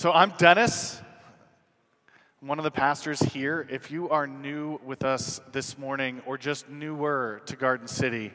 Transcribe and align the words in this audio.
So 0.00 0.10
I'm 0.12 0.32
Dennis. 0.38 0.98
One 2.40 2.58
of 2.58 2.64
the 2.64 2.70
pastors 2.70 3.20
here. 3.20 3.66
If 3.68 3.90
you 3.90 4.08
are 4.08 4.26
new 4.26 4.80
with 4.82 5.04
us 5.04 5.42
this 5.52 5.76
morning 5.76 6.22
or 6.24 6.38
just 6.38 6.70
newer 6.70 7.42
to 7.44 7.54
Garden 7.54 7.86
City, 7.86 8.32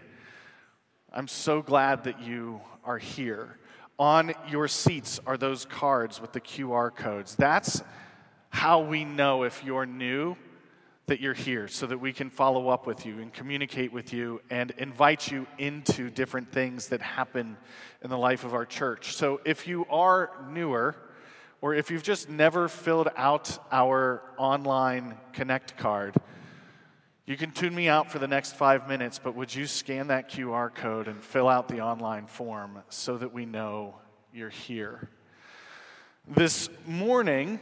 I'm 1.11 1.27
so 1.27 1.63
glad 1.63 2.03
that 2.03 2.21
you 2.21 2.61
are 2.83 2.99
here. 2.99 3.57
On 3.97 4.31
your 4.47 4.67
seats 4.67 5.19
are 5.25 5.37
those 5.37 5.65
cards 5.65 6.21
with 6.21 6.33
the 6.33 6.39
QR 6.39 6.95
codes. 6.95 7.35
That's 7.35 7.81
how 8.51 8.81
we 8.81 9.03
know 9.03 9.41
if 9.41 9.63
you're 9.63 9.87
new 9.87 10.37
that 11.07 11.19
you're 11.19 11.33
here 11.33 11.67
so 11.67 11.87
that 11.87 11.97
we 11.97 12.13
can 12.13 12.29
follow 12.29 12.69
up 12.69 12.85
with 12.85 13.07
you 13.07 13.17
and 13.17 13.33
communicate 13.33 13.91
with 13.91 14.13
you 14.13 14.39
and 14.51 14.69
invite 14.77 15.31
you 15.31 15.47
into 15.57 16.11
different 16.11 16.51
things 16.51 16.89
that 16.89 17.01
happen 17.01 17.57
in 18.03 18.11
the 18.11 18.17
life 18.19 18.43
of 18.43 18.53
our 18.53 18.67
church. 18.67 19.15
So 19.15 19.41
if 19.45 19.67
you 19.67 19.87
are 19.89 20.29
newer, 20.51 20.95
or 21.65 21.73
if 21.73 21.89
you've 21.89 22.03
just 22.03 22.29
never 22.29 22.67
filled 22.67 23.09
out 23.17 23.57
our 23.71 24.21
online 24.37 25.17
Connect 25.33 25.75
card, 25.75 26.13
you 27.25 27.35
can 27.35 27.49
tune 27.49 27.73
me 27.73 27.89
out 27.89 28.11
for 28.11 28.19
the 28.19 28.27
next 28.27 28.55
five 28.55 28.87
minutes, 28.87 29.17
but 29.17 29.33
would 29.33 29.55
you 29.55 29.65
scan 29.65 30.09
that 30.09 30.29
QR 30.29 30.71
code 30.71 31.07
and 31.07 31.23
fill 31.23 31.49
out 31.49 31.67
the 31.67 31.81
online 31.81 32.27
form 32.27 32.83
so 32.89 33.17
that 33.17 33.33
we 33.33 33.47
know 33.47 33.95
you're 34.31 34.51
here? 34.51 35.09
This 36.27 36.69
morning, 36.85 37.59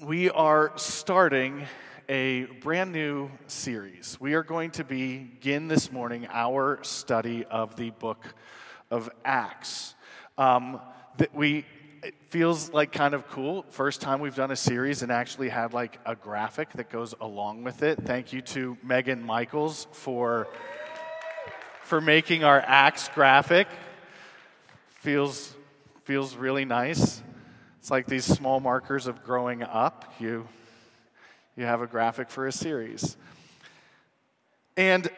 we 0.00 0.30
are 0.30 0.70
starting 0.76 1.66
a 2.08 2.44
brand 2.60 2.92
new 2.92 3.32
series. 3.48 4.16
We 4.20 4.34
are 4.34 4.44
going 4.44 4.70
to 4.70 4.84
begin 4.84 5.66
this 5.66 5.90
morning 5.90 6.28
our 6.30 6.78
study 6.84 7.46
of 7.46 7.74
the 7.74 7.90
book 7.90 8.32
of 8.92 9.10
Acts. 9.24 9.96
Um, 10.38 10.80
that 11.18 11.34
we 11.34 11.66
it 12.02 12.14
feels 12.30 12.72
like 12.72 12.90
kind 12.90 13.14
of 13.14 13.28
cool. 13.28 13.64
First 13.70 14.00
time 14.00 14.20
we've 14.20 14.34
done 14.34 14.50
a 14.50 14.56
series 14.56 15.02
and 15.02 15.12
actually 15.12 15.48
had 15.48 15.72
like 15.72 16.00
a 16.04 16.16
graphic 16.16 16.72
that 16.72 16.90
goes 16.90 17.14
along 17.20 17.62
with 17.62 17.82
it. 17.84 18.00
Thank 18.04 18.32
you 18.32 18.42
to 18.42 18.76
Megan 18.82 19.22
Michaels 19.22 19.86
for 19.92 20.48
for 21.84 22.00
making 22.00 22.42
our 22.42 22.60
Acts 22.66 23.08
graphic. 23.14 23.68
Feels 25.00 25.54
feels 26.04 26.34
really 26.34 26.64
nice. 26.64 27.22
It's 27.78 27.90
like 27.90 28.06
these 28.06 28.24
small 28.24 28.58
markers 28.58 29.06
of 29.06 29.22
growing 29.22 29.62
up. 29.62 30.12
You 30.18 30.48
you 31.56 31.64
have 31.64 31.82
a 31.82 31.86
graphic 31.86 32.30
for 32.30 32.48
a 32.48 32.52
series. 32.52 33.16
And 34.76 35.08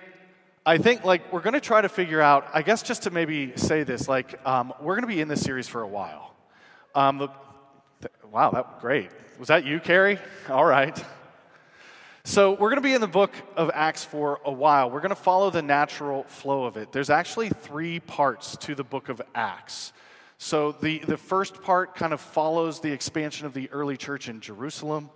I 0.66 0.76
think 0.76 1.04
like 1.04 1.32
we're 1.32 1.40
going 1.40 1.54
to 1.54 1.60
try 1.60 1.80
to 1.80 1.88
figure 1.88 2.20
out. 2.20 2.46
I 2.52 2.60
guess 2.60 2.82
just 2.82 3.04
to 3.04 3.10
maybe 3.10 3.56
say 3.56 3.84
this, 3.84 4.06
like 4.06 4.46
um, 4.46 4.74
we're 4.82 4.96
going 4.96 5.08
to 5.08 5.14
be 5.14 5.22
in 5.22 5.28
this 5.28 5.40
series 5.40 5.66
for 5.66 5.80
a 5.80 5.88
while. 5.88 6.33
Um, 6.94 7.18
the, 7.18 7.28
the, 8.00 8.10
wow, 8.30 8.50
that 8.50 8.80
great. 8.80 9.10
Was 9.38 9.48
that 9.48 9.64
you, 9.64 9.80
Carrie? 9.80 10.18
All 10.48 10.64
right. 10.64 11.02
So 12.22 12.52
we're 12.52 12.70
going 12.70 12.76
to 12.76 12.82
be 12.82 12.94
in 12.94 13.00
the 13.00 13.08
book 13.08 13.32
of 13.56 13.70
Acts 13.74 14.04
for 14.04 14.40
a 14.44 14.52
while. 14.52 14.90
We're 14.90 15.00
going 15.00 15.10
to 15.10 15.16
follow 15.16 15.50
the 15.50 15.60
natural 15.60 16.22
flow 16.24 16.64
of 16.64 16.76
it. 16.76 16.92
There's 16.92 17.10
actually 17.10 17.48
three 17.48 17.98
parts 17.98 18.56
to 18.58 18.76
the 18.76 18.84
book 18.84 19.08
of 19.08 19.20
Acts. 19.34 19.92
So 20.38 20.70
the, 20.70 20.98
the 21.00 21.16
first 21.16 21.62
part 21.62 21.96
kind 21.96 22.12
of 22.12 22.20
follows 22.20 22.80
the 22.80 22.92
expansion 22.92 23.46
of 23.46 23.54
the 23.54 23.68
early 23.72 23.96
church 23.96 24.28
in 24.28 24.40
Jerusalem. 24.40 25.10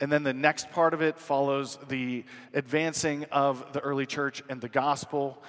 And 0.00 0.10
then 0.10 0.22
the 0.22 0.32
next 0.32 0.70
part 0.70 0.94
of 0.94 1.02
it 1.02 1.18
follows 1.18 1.78
the 1.88 2.24
advancing 2.54 3.24
of 3.24 3.72
the 3.74 3.80
early 3.80 4.06
church 4.06 4.42
and 4.48 4.60
the 4.60 4.68
gospel 4.68 5.42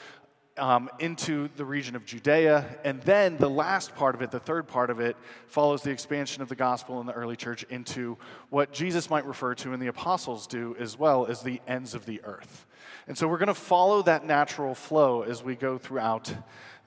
um, 0.59 0.89
into 0.99 1.49
the 1.55 1.65
region 1.65 1.95
of 1.95 2.05
Judea. 2.05 2.65
And 2.83 3.01
then 3.01 3.37
the 3.37 3.49
last 3.49 3.95
part 3.95 4.15
of 4.15 4.21
it, 4.21 4.31
the 4.31 4.39
third 4.39 4.67
part 4.67 4.89
of 4.89 4.99
it, 4.99 5.17
follows 5.47 5.81
the 5.81 5.91
expansion 5.91 6.41
of 6.41 6.49
the 6.49 6.55
gospel 6.55 6.99
in 6.99 7.07
the 7.07 7.13
early 7.13 7.35
church 7.35 7.63
into 7.69 8.17
what 8.49 8.71
Jesus 8.71 9.09
might 9.09 9.25
refer 9.25 9.55
to 9.55 9.73
and 9.73 9.81
the 9.81 9.87
apostles 9.87 10.45
do 10.47 10.75
as 10.79 10.97
well 10.97 11.25
as 11.25 11.41
the 11.41 11.61
ends 11.67 11.95
of 11.95 12.05
the 12.05 12.21
earth. 12.23 12.65
And 13.07 13.17
so 13.17 13.27
we're 13.27 13.39
going 13.39 13.47
to 13.47 13.53
follow 13.53 14.03
that 14.03 14.25
natural 14.25 14.75
flow 14.75 15.23
as 15.23 15.43
we 15.43 15.55
go 15.55 15.77
throughout 15.77 16.31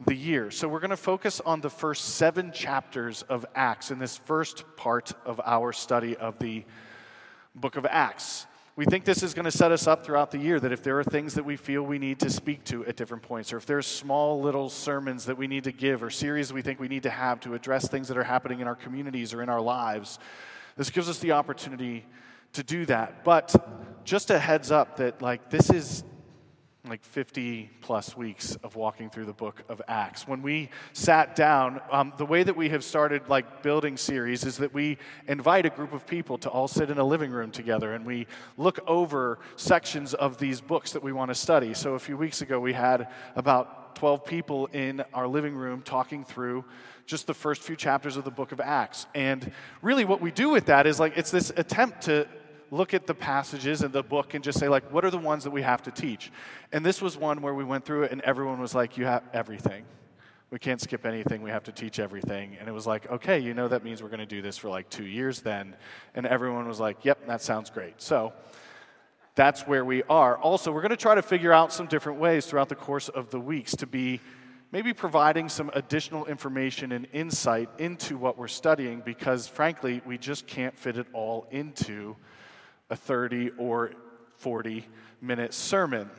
the 0.07 0.15
year. 0.15 0.51
So 0.51 0.69
we're 0.69 0.81
going 0.81 0.91
to 0.91 0.97
focus 0.97 1.41
on 1.41 1.61
the 1.61 1.71
first 1.71 2.17
seven 2.17 2.53
chapters 2.53 3.23
of 3.23 3.47
Acts 3.55 3.91
in 3.91 3.99
this 3.99 4.17
first 4.19 4.65
part 4.77 5.13
of 5.25 5.41
our 5.45 5.73
study 5.73 6.17
of 6.17 6.39
the 6.39 6.65
book 7.55 7.77
of 7.77 7.87
Acts 7.87 8.47
we 8.75 8.87
think 8.87 9.05
this 9.05 9.23
is 9.23 9.35
going 9.35 9.45
to 9.45 9.51
set 9.51 9.71
us 9.71 9.87
up 9.87 10.05
throughout 10.05 10.31
the 10.31 10.39
year 10.39 10.59
that 10.59 10.73
if 10.73 10.83
there 10.83 10.99
are 10.99 11.05
things 11.05 11.35
that 11.35 11.45
we 11.45 11.57
feel 11.57 11.83
we 11.83 11.99
need 11.99 12.19
to 12.21 12.31
speak 12.31 12.65
to 12.65 12.87
at 12.87 12.97
different 12.97 13.23
points, 13.23 13.53
or 13.53 13.59
if 13.59 13.67
there's 13.67 13.87
small 13.87 14.41
little 14.41 14.71
sermons 14.71 15.27
that 15.27 15.37
we 15.37 15.47
need 15.47 15.65
to 15.65 15.73
give, 15.73 16.03
or 16.03 16.09
series 16.09 16.53
we 16.53 16.63
think 16.63 16.81
we 16.81 16.89
need 16.89 17.03
to 17.03 17.11
have 17.11 17.39
to 17.41 17.55
address 17.55 17.87
things 17.89 18.09
that 18.09 18.17
are 18.17 18.25
happening 18.25 18.61
in 18.61 18.67
our 18.67 18.75
communities 18.75 19.35
or 19.35 19.43
in 19.43 19.51
our 19.51 19.61
lives, 19.61 20.19
this 20.77 20.89
gives 20.89 21.09
us 21.09 21.19
the 21.19 21.33
opportunity 21.33 22.07
to 22.55 22.63
do 22.63 22.87
that. 22.87 23.25
But 23.25 23.55
just 24.05 24.31
a 24.31 24.39
heads 24.39 24.71
up 24.71 24.97
that, 24.97 25.21
like, 25.21 25.51
this 25.51 25.69
is 25.69 26.03
like 26.89 27.05
50 27.05 27.71
plus 27.81 28.17
weeks 28.17 28.57
of 28.65 28.75
walking 28.75 29.09
through 29.09 29.27
the 29.27 29.33
book 29.33 29.63
of 29.69 29.81
acts. 29.87 30.27
When 30.27 30.43
we 30.43 30.69
sat 30.93 31.37
down 31.37 31.81
um, 31.93 32.13
the 32.19 32.27
way 32.27 32.43
that 32.43 32.57
we 32.57 32.71
have 32.71 32.83
started 32.83 33.29
like 33.29 33.63
building 33.63 33.97
series 33.97 34.45
is 34.45 34.57
that 34.57 34.75
we 34.75 34.99
invite 35.29 35.65
a 35.65 35.71
group 35.71 35.93
of 35.93 36.09
people 36.09 36.39
to 36.39 36.51
all 36.51 36.67
sit 36.67 36.91
in 36.91 36.99
a 36.99 37.05
living 37.05 37.31
room 37.31 37.53
together 37.53 37.95
and 37.95 38.05
we 38.05 38.27
look 38.57 38.81
over 38.89 39.39
sections 39.55 40.13
of 40.15 40.39
these 40.39 40.61
books 40.61 40.91
that 40.91 41.05
we 41.05 41.13
want 41.13 41.31
to 41.31 41.37
study. 41.37 41.73
So 41.73 41.95
a 41.95 42.01
few 42.01 42.17
weeks 42.17 42.43
ago 42.43 42.59
we 42.59 42.73
had 42.73 43.07
about 43.37 43.95
12 43.95 44.25
people 44.25 44.67
in 44.73 45.05
our 45.15 45.29
living 45.29 45.55
room 45.55 45.83
talking 45.83 46.25
through 46.25 46.65
just 47.07 47.29
the 47.29 47.35
first 47.35 47.63
few 47.63 47.77
chapters 47.77 48.17
of 48.17 48.25
the 48.25 48.31
book 48.33 48.51
of 48.51 48.61
acts. 48.61 49.07
And 49.15 49.53
really 49.83 50.05
what 50.05 50.21
we 50.21 50.33
do 50.33 50.49
with 50.49 50.67
that 50.67 50.89
is 50.89 50.99
like 50.99 51.17
it's 51.17 51.31
this 51.31 51.53
attempt 51.57 52.03
to 52.03 52.27
look 52.73 52.95
at 52.95 53.07
the 53.07 53.15
passages 53.15 53.83
in 53.83 53.93
the 53.93 54.03
book 54.03 54.33
and 54.33 54.43
just 54.43 54.59
say, 54.59 54.67
like, 54.67 54.91
what 54.91 55.05
are 55.05 55.11
the 55.11 55.19
ones 55.19 55.45
that 55.45 55.51
we 55.51 55.61
have 55.61 55.83
to 55.83 55.91
teach? 55.91 56.33
And 56.73 56.85
this 56.85 57.03
was 57.03 57.19
one 57.19 57.43
where 57.43 57.53
we 57.53 57.65
went 57.65 57.85
through 57.85 58.05
it 58.05 58.13
and 58.13 58.23
everyone 58.23 58.59
was 58.59 58.75
like, 58.75 58.97
you 58.97 59.05
have 59.05 59.23
everything. 59.35 59.85
We 60.51 60.59
can't 60.59 60.81
skip 60.81 61.05
anything. 61.05 61.43
We 61.43 61.51
have 61.51 61.65
to 61.65 61.73
teach 61.73 61.99
everything. 61.99 62.57
And 62.59 62.69
it 62.69 62.73
was 62.73 62.87
like, 62.87 63.11
okay, 63.11 63.39
you 63.39 63.53
know, 63.53 63.69
that 63.69 63.85
means 63.85 64.03
we're 64.03 64.09
going 64.09 64.21
to 64.21 64.27
do 64.27 64.41
this 64.41 64.57
for 64.57 64.71
like 64.71 64.89
two 64.89 65.05
years 65.05 65.43
then. 65.43 65.77
And 66.15 66.27
everyone 66.27 66.67
was 66.67 66.81
like, 66.81 67.05
yep, 67.05 67.27
that 67.27 67.43
sounds 67.43 67.69
great. 67.69 68.01
So 68.01 68.33
that's 69.35 69.67
where 69.67 69.85
we 69.85 70.03
are. 70.05 70.39
Also, 70.39 70.73
we're 70.73 70.81
going 70.81 70.91
to 70.91 70.97
try 70.97 71.15
to 71.15 71.23
figure 71.23 71.53
out 71.53 71.75
some 71.75 71.87
different 71.87 72.21
ways 72.21 72.47
throughout 72.47 72.71
the 72.71 72.75
course 72.75 73.11
of 73.11 73.31
the 73.31 73.41
weeks 73.41 73.77
to 73.77 73.87
be 73.87 74.19
maybe 74.73 74.95
providing 74.95 75.51
some 75.51 75.71
additional 75.75 76.25
information 76.25 76.93
and 76.93 77.07
insight 77.13 77.69
into 77.79 78.17
what 78.17 78.39
we're 78.39 78.49
studying 78.49 79.03
because, 79.05 79.47
frankly, 79.47 80.01
we 80.07 80.17
just 80.17 80.47
can't 80.47 80.79
fit 80.79 80.97
it 80.97 81.07
all 81.13 81.47
into 81.51 82.17
a 82.93 82.97
30 82.97 83.53
or 83.57 83.93
40 84.37 84.87
minute 85.23 85.55
sermon. 85.55 86.11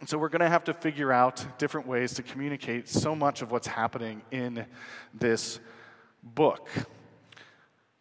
And 0.00 0.08
so 0.08 0.18
we're 0.18 0.28
going 0.28 0.40
to 0.40 0.48
have 0.48 0.64
to 0.64 0.74
figure 0.74 1.12
out 1.12 1.46
different 1.56 1.86
ways 1.86 2.14
to 2.14 2.24
communicate 2.24 2.88
so 2.88 3.14
much 3.14 3.42
of 3.42 3.52
what's 3.52 3.68
happening 3.68 4.20
in 4.32 4.66
this 5.14 5.60
book. 6.20 6.68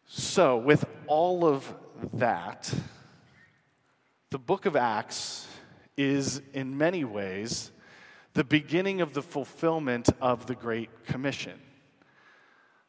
So, 0.07 0.57
with 0.57 0.85
all 1.05 1.45
of 1.45 1.71
that, 2.13 2.73
the 4.31 4.39
book 4.39 4.65
of 4.65 4.75
Acts 4.75 5.47
is 5.95 6.41
in 6.53 6.75
many 6.75 7.03
ways 7.03 7.71
the 8.33 8.43
beginning 8.43 9.01
of 9.01 9.13
the 9.13 9.21
fulfillment 9.21 10.09
of 10.19 10.47
the 10.47 10.55
Great 10.55 11.05
Commission. 11.05 11.59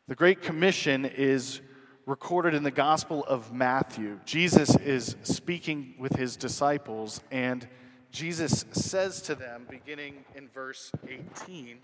The 0.08 0.14
Great 0.14 0.40
Commission 0.40 1.04
is 1.04 1.60
recorded 2.06 2.52
in 2.52 2.62
the 2.62 2.70
Gospel 2.70 3.24
of 3.24 3.50
Matthew. 3.50 4.20
Jesus 4.26 4.76
is 4.76 5.16
speaking 5.22 5.94
with 5.98 6.14
his 6.16 6.36
disciples, 6.36 7.22
and 7.30 7.66
Jesus 8.10 8.66
says 8.72 9.22
to 9.22 9.34
them, 9.34 9.66
beginning 9.70 10.24
in 10.34 10.48
verse 10.48 10.92
18, 11.08 11.78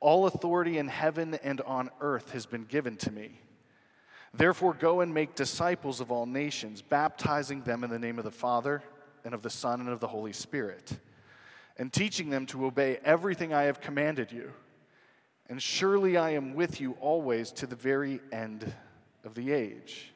All 0.00 0.26
authority 0.26 0.78
in 0.78 0.88
heaven 0.88 1.38
and 1.42 1.60
on 1.60 1.90
earth 2.00 2.30
has 2.30 2.46
been 2.46 2.64
given 2.64 2.96
to 2.98 3.12
me. 3.12 3.38
Therefore, 4.32 4.72
go 4.72 5.02
and 5.02 5.12
make 5.12 5.34
disciples 5.34 6.00
of 6.00 6.10
all 6.10 6.24
nations, 6.24 6.80
baptizing 6.80 7.62
them 7.62 7.84
in 7.84 7.90
the 7.90 7.98
name 7.98 8.18
of 8.18 8.24
the 8.24 8.30
Father, 8.30 8.82
and 9.26 9.34
of 9.34 9.42
the 9.42 9.50
Son, 9.50 9.80
and 9.80 9.90
of 9.90 10.00
the 10.00 10.08
Holy 10.08 10.32
Spirit, 10.32 10.98
and 11.76 11.92
teaching 11.92 12.30
them 12.30 12.46
to 12.46 12.64
obey 12.64 12.98
everything 13.04 13.52
I 13.52 13.64
have 13.64 13.82
commanded 13.82 14.32
you. 14.32 14.52
And 15.48 15.62
surely 15.62 16.16
I 16.16 16.30
am 16.30 16.54
with 16.54 16.80
you 16.80 16.96
always 17.00 17.52
to 17.52 17.66
the 17.66 17.76
very 17.76 18.20
end 18.32 18.72
of 19.26 19.34
the 19.34 19.52
age. 19.52 20.12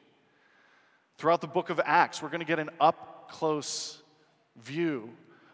Throughout 1.17 1.41
the 1.41 1.47
book 1.47 1.69
of 1.69 1.79
Acts, 1.83 2.21
we're 2.21 2.29
going 2.29 2.39
to 2.39 2.45
get 2.45 2.57
an 2.57 2.71
up 2.79 3.29
close 3.29 4.01
view 4.57 5.09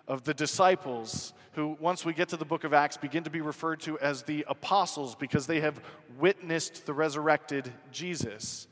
of 0.08 0.24
the 0.24 0.34
disciples 0.34 1.34
who, 1.54 1.76
once 1.80 2.06
we 2.06 2.14
get 2.14 2.30
to 2.30 2.38
the 2.38 2.46
book 2.46 2.64
of 2.64 2.74
Acts, 2.74 2.96
begin 2.96 3.24
to 3.24 3.30
be 3.30 3.42
referred 3.42 3.82
to 3.82 4.00
as 4.00 4.24
the 4.24 4.46
apostles 4.48 5.16
because 5.16 5.48
they 5.48 5.60
have 5.60 5.82
witnessed 6.18 6.86
the 6.86 6.94
resurrected 6.94 7.74
Jesus. 7.92 8.68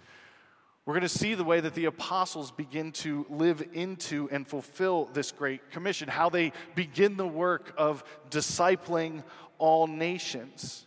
We're 0.85 0.93
going 0.93 1.01
to 1.01 1.09
see 1.09 1.33
the 1.33 1.43
way 1.43 1.59
that 1.59 1.73
the 1.73 1.85
apostles 1.85 2.51
begin 2.51 2.91
to 2.93 3.25
live 3.27 3.67
into 3.73 4.29
and 4.31 4.47
fulfill 4.47 5.05
this 5.13 5.31
great 5.31 5.71
commission, 5.71 6.07
how 6.07 6.29
they 6.29 6.53
begin 6.75 7.17
the 7.17 7.27
work 7.27 7.73
of 7.75 8.03
discipling 8.29 9.23
all 9.57 9.87
nations. 9.87 10.85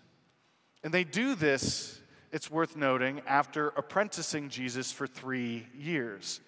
And 0.85 0.95
they 0.95 1.03
do 1.05 1.35
this 1.35 1.98
it's 2.33 2.51
worth 2.51 2.77
noting, 2.77 3.23
after 3.27 3.69
apprenticing 3.69 4.49
Jesus 4.49 4.93
for 4.93 5.07
three 5.07 5.67
years. 5.75 6.41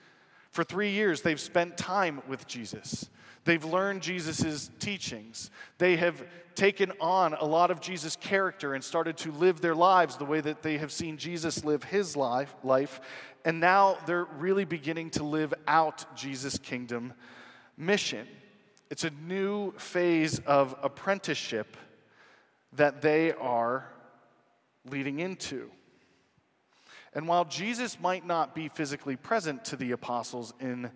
For 0.50 0.64
three 0.64 0.90
years, 0.90 1.22
they've 1.22 1.40
spent 1.40 1.78
time 1.78 2.22
with 2.28 2.46
Jesus. 2.46 3.08
They've 3.44 3.64
learned 3.64 4.02
Jesus' 4.02 4.70
teachings. 4.78 5.50
They 5.78 5.96
have 5.96 6.22
taken 6.54 6.92
on 7.00 7.34
a 7.34 7.44
lot 7.44 7.70
of 7.70 7.80
Jesus' 7.80 8.16
character 8.16 8.74
and 8.74 8.84
started 8.84 9.16
to 9.18 9.32
live 9.32 9.60
their 9.60 9.74
lives 9.74 10.16
the 10.16 10.24
way 10.24 10.40
that 10.40 10.62
they 10.62 10.76
have 10.78 10.92
seen 10.92 11.16
Jesus 11.16 11.64
live 11.64 11.84
his 11.84 12.16
life. 12.16 12.54
life. 12.62 13.00
And 13.44 13.60
now 13.60 13.96
they're 14.06 14.24
really 14.24 14.66
beginning 14.66 15.10
to 15.10 15.24
live 15.24 15.54
out 15.66 16.04
Jesus' 16.14 16.58
kingdom 16.58 17.14
mission. 17.78 18.26
It's 18.90 19.04
a 19.04 19.10
new 19.10 19.72
phase 19.78 20.40
of 20.40 20.74
apprenticeship 20.82 21.76
that 22.74 23.00
they 23.00 23.32
are 23.32 23.86
leading 24.88 25.20
into. 25.20 25.70
And 27.12 27.26
while 27.26 27.44
Jesus 27.44 27.98
might 28.00 28.24
not 28.26 28.54
be 28.54 28.68
physically 28.68 29.16
present 29.16 29.64
to 29.66 29.76
the 29.76 29.92
apostles 29.92 30.54
in 30.60 30.90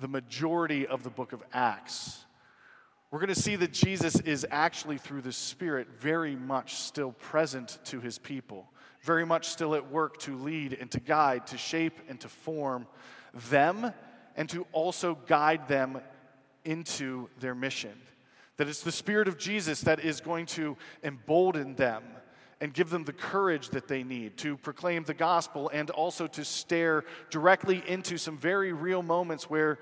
the 0.00 0.08
majority 0.08 0.86
of 0.86 1.04
the 1.04 1.10
book 1.10 1.32
of 1.32 1.42
Acts, 1.52 2.24
we're 3.10 3.20
going 3.20 3.32
to 3.32 3.40
see 3.40 3.54
that 3.56 3.72
Jesus 3.72 4.18
is 4.20 4.44
actually, 4.50 4.98
through 4.98 5.20
the 5.20 5.32
Spirit, 5.32 5.86
very 6.00 6.34
much 6.34 6.74
still 6.74 7.12
present 7.12 7.78
to 7.84 8.00
his 8.00 8.18
people, 8.18 8.68
very 9.02 9.24
much 9.24 9.46
still 9.48 9.76
at 9.76 9.88
work 9.88 10.18
to 10.18 10.36
lead 10.36 10.76
and 10.80 10.90
to 10.90 10.98
guide, 10.98 11.46
to 11.46 11.56
shape 11.56 12.00
and 12.08 12.18
to 12.20 12.28
form 12.28 12.88
them, 13.50 13.92
and 14.36 14.48
to 14.48 14.66
also 14.72 15.16
guide 15.26 15.68
them 15.68 16.00
into 16.64 17.28
their 17.38 17.54
mission. 17.54 17.92
That 18.56 18.68
it's 18.68 18.82
the 18.82 18.90
Spirit 18.90 19.28
of 19.28 19.38
Jesus 19.38 19.82
that 19.82 20.00
is 20.00 20.20
going 20.20 20.46
to 20.46 20.76
embolden 21.04 21.76
them 21.76 22.02
and 22.64 22.72
give 22.72 22.88
them 22.88 23.04
the 23.04 23.12
courage 23.12 23.68
that 23.68 23.88
they 23.88 24.02
need 24.02 24.38
to 24.38 24.56
proclaim 24.56 25.04
the 25.04 25.12
gospel 25.12 25.70
and 25.74 25.90
also 25.90 26.26
to 26.26 26.42
stare 26.42 27.04
directly 27.28 27.82
into 27.86 28.16
some 28.16 28.38
very 28.38 28.72
real 28.72 29.02
moments 29.02 29.50
where 29.50 29.78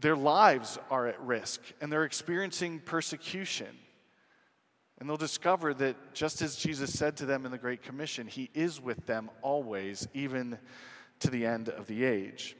their 0.00 0.14
lives 0.14 0.78
are 0.88 1.08
at 1.08 1.20
risk 1.20 1.60
and 1.80 1.90
they're 1.90 2.04
experiencing 2.04 2.78
persecution. 2.78 3.66
And 5.00 5.08
they'll 5.08 5.16
discover 5.16 5.74
that 5.74 6.14
just 6.14 6.42
as 6.42 6.54
Jesus 6.54 6.96
said 6.96 7.16
to 7.16 7.26
them 7.26 7.44
in 7.44 7.50
the 7.50 7.58
Great 7.58 7.82
Commission, 7.82 8.28
He 8.28 8.50
is 8.54 8.80
with 8.80 9.04
them 9.04 9.28
always, 9.40 10.06
even 10.14 10.60
to 11.18 11.28
the 11.28 11.44
end 11.44 11.70
of 11.70 11.88
the 11.88 12.04
age. 12.04 12.54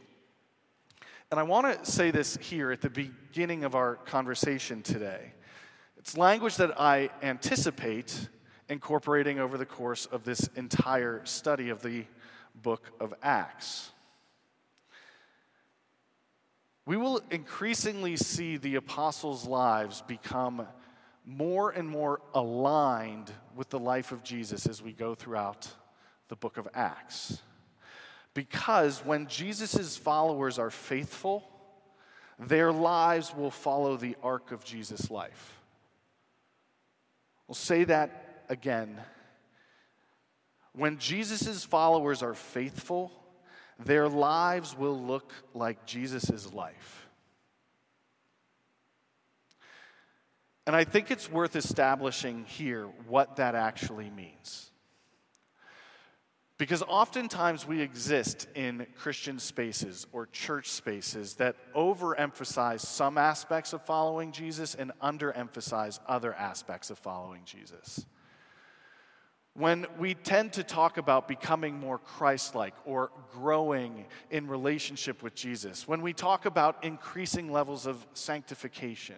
And 1.30 1.38
I 1.38 1.44
want 1.44 1.84
to 1.84 1.88
say 1.88 2.10
this 2.10 2.36
here 2.40 2.72
at 2.72 2.80
the 2.80 2.90
beginning 2.90 3.62
of 3.62 3.76
our 3.76 3.94
conversation 3.94 4.82
today. 4.82 5.32
It's 5.98 6.16
language 6.16 6.56
that 6.56 6.80
I 6.80 7.10
anticipate 7.22 8.28
incorporating 8.68 9.38
over 9.38 9.58
the 9.58 9.66
course 9.66 10.06
of 10.06 10.24
this 10.24 10.48
entire 10.56 11.24
study 11.24 11.68
of 11.68 11.82
the 11.82 12.04
book 12.54 12.90
of 13.00 13.14
Acts. 13.22 13.90
We 16.84 16.96
will 16.96 17.20
increasingly 17.30 18.16
see 18.16 18.56
the 18.56 18.74
apostles' 18.74 19.46
lives 19.46 20.02
become 20.02 20.66
more 21.24 21.70
and 21.70 21.88
more 21.88 22.20
aligned 22.34 23.30
with 23.54 23.70
the 23.70 23.78
life 23.78 24.10
of 24.10 24.24
Jesus 24.24 24.66
as 24.66 24.82
we 24.82 24.92
go 24.92 25.14
throughout 25.14 25.68
the 26.28 26.36
book 26.36 26.56
of 26.56 26.68
Acts. 26.74 27.40
Because 28.34 29.04
when 29.04 29.26
Jesus' 29.26 29.96
followers 29.96 30.58
are 30.58 30.70
faithful, 30.70 31.44
their 32.38 32.72
lives 32.72 33.34
will 33.34 33.50
follow 33.50 33.96
the 33.96 34.16
arc 34.22 34.50
of 34.50 34.64
Jesus' 34.64 35.10
life. 35.10 35.60
We'll 37.46 37.54
say 37.54 37.84
that 37.84 38.21
again. 38.48 39.00
When 40.74 40.98
Jesus' 40.98 41.64
followers 41.64 42.22
are 42.22 42.34
faithful, 42.34 43.12
their 43.78 44.08
lives 44.08 44.76
will 44.76 44.98
look 44.98 45.32
like 45.54 45.84
Jesus' 45.86 46.52
life. 46.52 47.06
And 50.66 50.76
I 50.76 50.84
think 50.84 51.10
it's 51.10 51.30
worth 51.30 51.56
establishing 51.56 52.44
here 52.44 52.86
what 53.08 53.36
that 53.36 53.54
actually 53.54 54.10
means. 54.10 54.70
Because 56.56 56.82
oftentimes 56.84 57.66
we 57.66 57.80
exist 57.80 58.46
in 58.54 58.86
Christian 58.94 59.40
spaces 59.40 60.06
or 60.12 60.26
church 60.26 60.68
spaces 60.68 61.34
that 61.34 61.56
overemphasize 61.74 62.80
some 62.80 63.18
aspects 63.18 63.72
of 63.72 63.82
following 63.82 64.30
Jesus 64.30 64.76
and 64.76 64.92
underemphasize 65.02 65.98
other 66.06 66.32
aspects 66.34 66.90
of 66.90 66.98
following 67.00 67.42
Jesus. 67.44 68.06
When 69.54 69.86
we 69.98 70.14
tend 70.14 70.54
to 70.54 70.62
talk 70.62 70.96
about 70.96 71.28
becoming 71.28 71.78
more 71.78 71.98
Christ 71.98 72.54
like 72.54 72.74
or 72.86 73.10
growing 73.32 74.06
in 74.30 74.48
relationship 74.48 75.22
with 75.22 75.34
Jesus, 75.34 75.86
when 75.86 76.00
we 76.00 76.14
talk 76.14 76.46
about 76.46 76.82
increasing 76.82 77.52
levels 77.52 77.86
of 77.86 78.06
sanctification, 78.14 79.16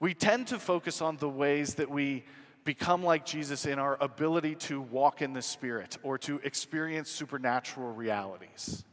we 0.00 0.14
tend 0.14 0.48
to 0.48 0.58
focus 0.58 1.00
on 1.00 1.16
the 1.18 1.28
ways 1.28 1.74
that 1.74 1.88
we 1.88 2.24
become 2.64 3.04
like 3.04 3.24
Jesus 3.24 3.66
in 3.66 3.78
our 3.78 3.96
ability 4.00 4.56
to 4.56 4.80
walk 4.80 5.22
in 5.22 5.32
the 5.32 5.42
Spirit 5.42 5.96
or 6.02 6.18
to 6.18 6.40
experience 6.42 7.08
supernatural 7.08 7.92
realities. 7.92 8.84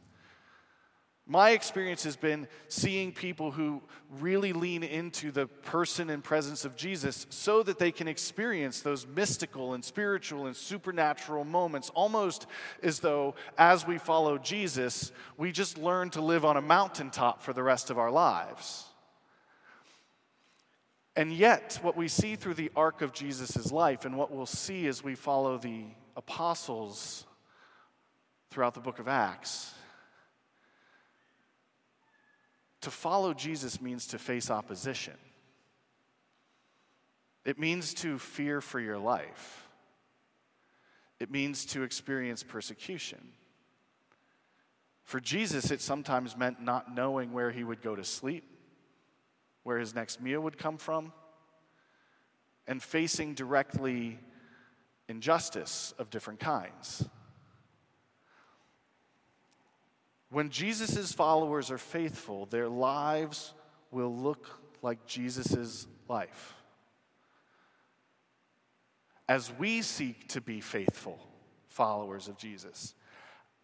My 1.30 1.50
experience 1.50 2.04
has 2.04 2.16
been 2.16 2.48
seeing 2.68 3.12
people 3.12 3.50
who 3.50 3.82
really 4.18 4.54
lean 4.54 4.82
into 4.82 5.30
the 5.30 5.46
person 5.46 6.08
and 6.08 6.24
presence 6.24 6.64
of 6.64 6.74
Jesus 6.74 7.26
so 7.28 7.62
that 7.64 7.78
they 7.78 7.92
can 7.92 8.08
experience 8.08 8.80
those 8.80 9.06
mystical 9.06 9.74
and 9.74 9.84
spiritual 9.84 10.46
and 10.46 10.56
supernatural 10.56 11.44
moments, 11.44 11.90
almost 11.90 12.46
as 12.82 13.00
though 13.00 13.34
as 13.58 13.86
we 13.86 13.98
follow 13.98 14.38
Jesus, 14.38 15.12
we 15.36 15.52
just 15.52 15.76
learn 15.76 16.08
to 16.10 16.22
live 16.22 16.46
on 16.46 16.56
a 16.56 16.62
mountaintop 16.62 17.42
for 17.42 17.52
the 17.52 17.62
rest 17.62 17.90
of 17.90 17.98
our 17.98 18.10
lives. 18.10 18.86
And 21.14 21.30
yet, 21.30 21.78
what 21.82 21.94
we 21.94 22.08
see 22.08 22.36
through 22.36 22.54
the 22.54 22.70
arc 22.74 23.02
of 23.02 23.12
Jesus' 23.12 23.70
life 23.70 24.06
and 24.06 24.16
what 24.16 24.32
we'll 24.32 24.46
see 24.46 24.86
as 24.86 25.04
we 25.04 25.14
follow 25.14 25.58
the 25.58 25.84
apostles 26.16 27.26
throughout 28.50 28.72
the 28.72 28.80
book 28.80 28.98
of 28.98 29.08
Acts 29.08 29.74
to 32.82 32.90
follow 32.90 33.34
Jesus 33.34 33.80
means 33.80 34.06
to 34.08 34.18
face 34.18 34.50
opposition. 34.50 35.14
It 37.44 37.58
means 37.58 37.94
to 37.94 38.18
fear 38.18 38.60
for 38.60 38.78
your 38.78 38.98
life. 38.98 39.68
It 41.18 41.30
means 41.30 41.64
to 41.66 41.82
experience 41.82 42.42
persecution. 42.42 43.32
For 45.02 45.20
Jesus, 45.20 45.70
it 45.70 45.80
sometimes 45.80 46.36
meant 46.36 46.60
not 46.60 46.94
knowing 46.94 47.32
where 47.32 47.50
he 47.50 47.64
would 47.64 47.80
go 47.80 47.96
to 47.96 48.04
sleep, 48.04 48.44
where 49.62 49.78
his 49.78 49.94
next 49.94 50.20
meal 50.20 50.40
would 50.42 50.58
come 50.58 50.76
from, 50.76 51.12
and 52.66 52.82
facing 52.82 53.34
directly 53.34 54.18
injustice 55.08 55.94
of 55.98 56.10
different 56.10 56.38
kinds. 56.38 57.08
When 60.30 60.50
Jesus' 60.50 61.12
followers 61.12 61.70
are 61.70 61.78
faithful, 61.78 62.46
their 62.46 62.68
lives 62.68 63.54
will 63.90 64.14
look 64.14 64.60
like 64.82 65.06
Jesus' 65.06 65.86
life. 66.08 66.54
As 69.28 69.52
we 69.58 69.82
seek 69.82 70.28
to 70.28 70.40
be 70.40 70.60
faithful 70.60 71.18
followers 71.68 72.28
of 72.28 72.36
Jesus, 72.36 72.94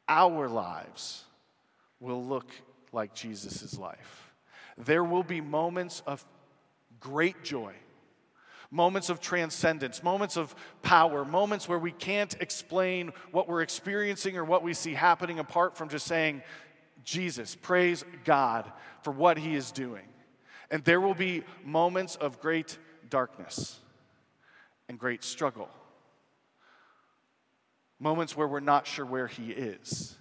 our 0.09 0.49
lives 0.49 1.25
will 2.01 2.25
look 2.25 2.51
like 2.93 3.15
Jesus' 3.15 3.79
life. 3.79 4.33
There 4.77 5.05
will 5.05 5.23
be 5.23 5.41
moments 5.41 6.03
of 6.07 6.25
great 7.01 7.43
joy, 7.43 7.75
moments 8.75 9.09
of 9.09 9.21
transcendence, 9.21 10.03
moments 10.03 10.37
of 10.37 10.53
power, 10.83 11.25
moments 11.25 11.69
where 11.69 11.79
we 11.79 11.93
can't 11.93 12.35
explain 12.41 13.13
what 13.31 13.49
we're 13.49 13.63
experiencing 13.63 14.37
or 14.37 14.45
what 14.45 14.65
we 14.65 14.75
see 14.75 14.93
happening 14.93 15.39
apart 15.39 15.77
from 15.77 15.89
just 15.89 16.09
saying, 16.09 16.43
Jesus, 17.05 17.55
praise 17.55 18.05
God 18.25 18.71
for 19.03 19.13
what 19.13 19.39
he 19.39 19.55
is 19.55 19.71
doing. 19.71 20.03
And 20.73 20.83
there 20.83 21.01
will 21.01 21.15
be 21.15 21.45
moments 21.65 22.17
of 22.17 22.41
great 22.41 22.77
darkness 23.09 23.79
and 24.89 24.99
great 24.99 25.23
struggle, 25.23 25.69
moments 28.01 28.37
where 28.37 28.49
we're 28.49 28.59
not 28.59 28.89
sure 28.89 29.07
where 29.07 29.29
he 29.29 29.53
is 29.53 30.17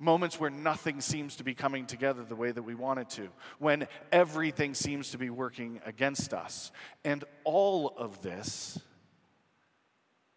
moments 0.00 0.40
where 0.40 0.50
nothing 0.50 1.00
seems 1.00 1.36
to 1.36 1.44
be 1.44 1.54
coming 1.54 1.86
together 1.86 2.24
the 2.24 2.34
way 2.34 2.50
that 2.50 2.62
we 2.62 2.74
want 2.74 2.98
it 2.98 3.10
to, 3.10 3.28
when 3.58 3.86
everything 4.10 4.74
seems 4.74 5.10
to 5.10 5.18
be 5.18 5.30
working 5.30 5.80
against 5.84 6.34
us. 6.34 6.72
And 7.04 7.22
all 7.44 7.94
of 7.96 8.22
this 8.22 8.80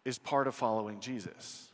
is 0.04 0.18
part 0.18 0.46
of 0.46 0.54
following 0.54 1.00
Jesus. 1.00 1.70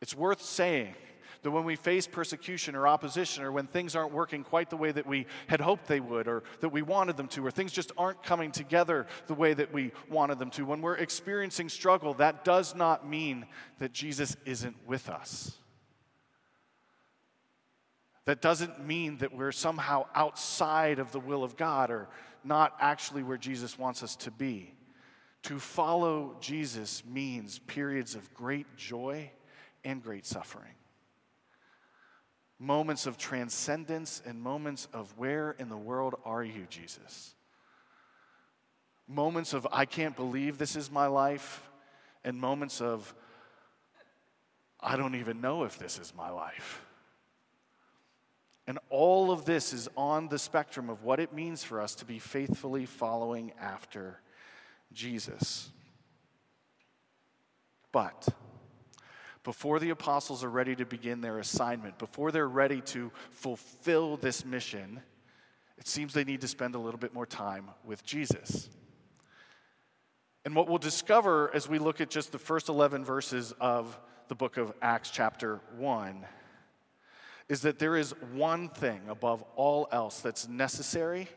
It's 0.00 0.16
worth 0.16 0.42
saying 0.42 0.94
that 1.42 1.50
when 1.50 1.64
we 1.64 1.74
face 1.74 2.06
persecution 2.06 2.76
or 2.76 2.86
opposition, 2.86 3.42
or 3.42 3.50
when 3.50 3.66
things 3.66 3.96
aren't 3.96 4.12
working 4.12 4.44
quite 4.44 4.70
the 4.70 4.76
way 4.76 4.92
that 4.92 5.08
we 5.08 5.26
had 5.48 5.60
hoped 5.60 5.88
they 5.88 5.98
would, 5.98 6.28
or 6.28 6.44
that 6.60 6.68
we 6.68 6.82
wanted 6.82 7.16
them 7.16 7.26
to, 7.26 7.44
or 7.44 7.50
things 7.50 7.72
just 7.72 7.90
aren't 7.98 8.22
coming 8.22 8.52
together 8.52 9.08
the 9.26 9.34
way 9.34 9.52
that 9.52 9.72
we 9.72 9.90
wanted 10.08 10.38
them 10.38 10.50
to, 10.50 10.64
when 10.64 10.80
we're 10.80 10.94
experiencing 10.94 11.68
struggle, 11.68 12.14
that 12.14 12.44
does 12.44 12.76
not 12.76 13.08
mean 13.08 13.44
that 13.80 13.92
Jesus 13.92 14.36
isn't 14.44 14.76
with 14.86 15.08
us. 15.08 15.58
That 18.24 18.40
doesn't 18.40 18.86
mean 18.86 19.18
that 19.18 19.34
we're 19.34 19.52
somehow 19.52 20.06
outside 20.14 20.98
of 20.98 21.10
the 21.12 21.20
will 21.20 21.42
of 21.42 21.56
God 21.56 21.90
or 21.90 22.08
not 22.44 22.76
actually 22.80 23.22
where 23.22 23.36
Jesus 23.36 23.78
wants 23.78 24.02
us 24.02 24.16
to 24.16 24.30
be. 24.30 24.74
To 25.44 25.58
follow 25.58 26.36
Jesus 26.40 27.02
means 27.04 27.58
periods 27.60 28.14
of 28.14 28.32
great 28.32 28.76
joy 28.76 29.30
and 29.84 30.02
great 30.02 30.24
suffering. 30.24 30.74
Moments 32.60 33.06
of 33.06 33.18
transcendence 33.18 34.22
and 34.24 34.40
moments 34.40 34.86
of 34.92 35.12
where 35.18 35.56
in 35.58 35.68
the 35.68 35.76
world 35.76 36.14
are 36.24 36.44
you, 36.44 36.66
Jesus? 36.70 37.34
Moments 39.08 39.52
of 39.52 39.66
I 39.72 39.84
can't 39.84 40.14
believe 40.14 40.58
this 40.58 40.76
is 40.76 40.88
my 40.88 41.08
life, 41.08 41.68
and 42.22 42.40
moments 42.40 42.80
of 42.80 43.12
I 44.78 44.96
don't 44.96 45.16
even 45.16 45.40
know 45.40 45.64
if 45.64 45.76
this 45.76 45.98
is 45.98 46.14
my 46.16 46.30
life. 46.30 46.84
And 48.66 48.78
all 48.90 49.32
of 49.32 49.44
this 49.44 49.72
is 49.72 49.88
on 49.96 50.28
the 50.28 50.38
spectrum 50.38 50.88
of 50.88 51.02
what 51.02 51.18
it 51.18 51.32
means 51.32 51.64
for 51.64 51.80
us 51.80 51.94
to 51.96 52.04
be 52.04 52.18
faithfully 52.18 52.86
following 52.86 53.52
after 53.60 54.20
Jesus. 54.92 55.70
But 57.90 58.28
before 59.42 59.80
the 59.80 59.90
apostles 59.90 60.44
are 60.44 60.50
ready 60.50 60.76
to 60.76 60.86
begin 60.86 61.20
their 61.20 61.38
assignment, 61.38 61.98
before 61.98 62.30
they're 62.30 62.48
ready 62.48 62.80
to 62.82 63.10
fulfill 63.30 64.16
this 64.16 64.44
mission, 64.44 65.00
it 65.76 65.88
seems 65.88 66.14
they 66.14 66.24
need 66.24 66.42
to 66.42 66.48
spend 66.48 66.76
a 66.76 66.78
little 66.78 67.00
bit 67.00 67.12
more 67.12 67.26
time 67.26 67.68
with 67.84 68.04
Jesus. 68.04 68.68
And 70.44 70.54
what 70.54 70.68
we'll 70.68 70.78
discover 70.78 71.50
as 71.54 71.68
we 71.68 71.78
look 71.78 72.00
at 72.00 72.10
just 72.10 72.30
the 72.30 72.38
first 72.38 72.68
11 72.68 73.04
verses 73.04 73.52
of 73.60 73.98
the 74.28 74.34
book 74.36 74.56
of 74.56 74.72
Acts, 74.80 75.10
chapter 75.10 75.60
1, 75.76 76.24
is 77.52 77.60
that 77.60 77.78
there 77.78 77.98
is 77.98 78.14
one 78.32 78.70
thing 78.70 79.02
above 79.10 79.44
all 79.56 79.86
else 79.92 80.20
that's 80.20 80.48
necessary 80.48 81.28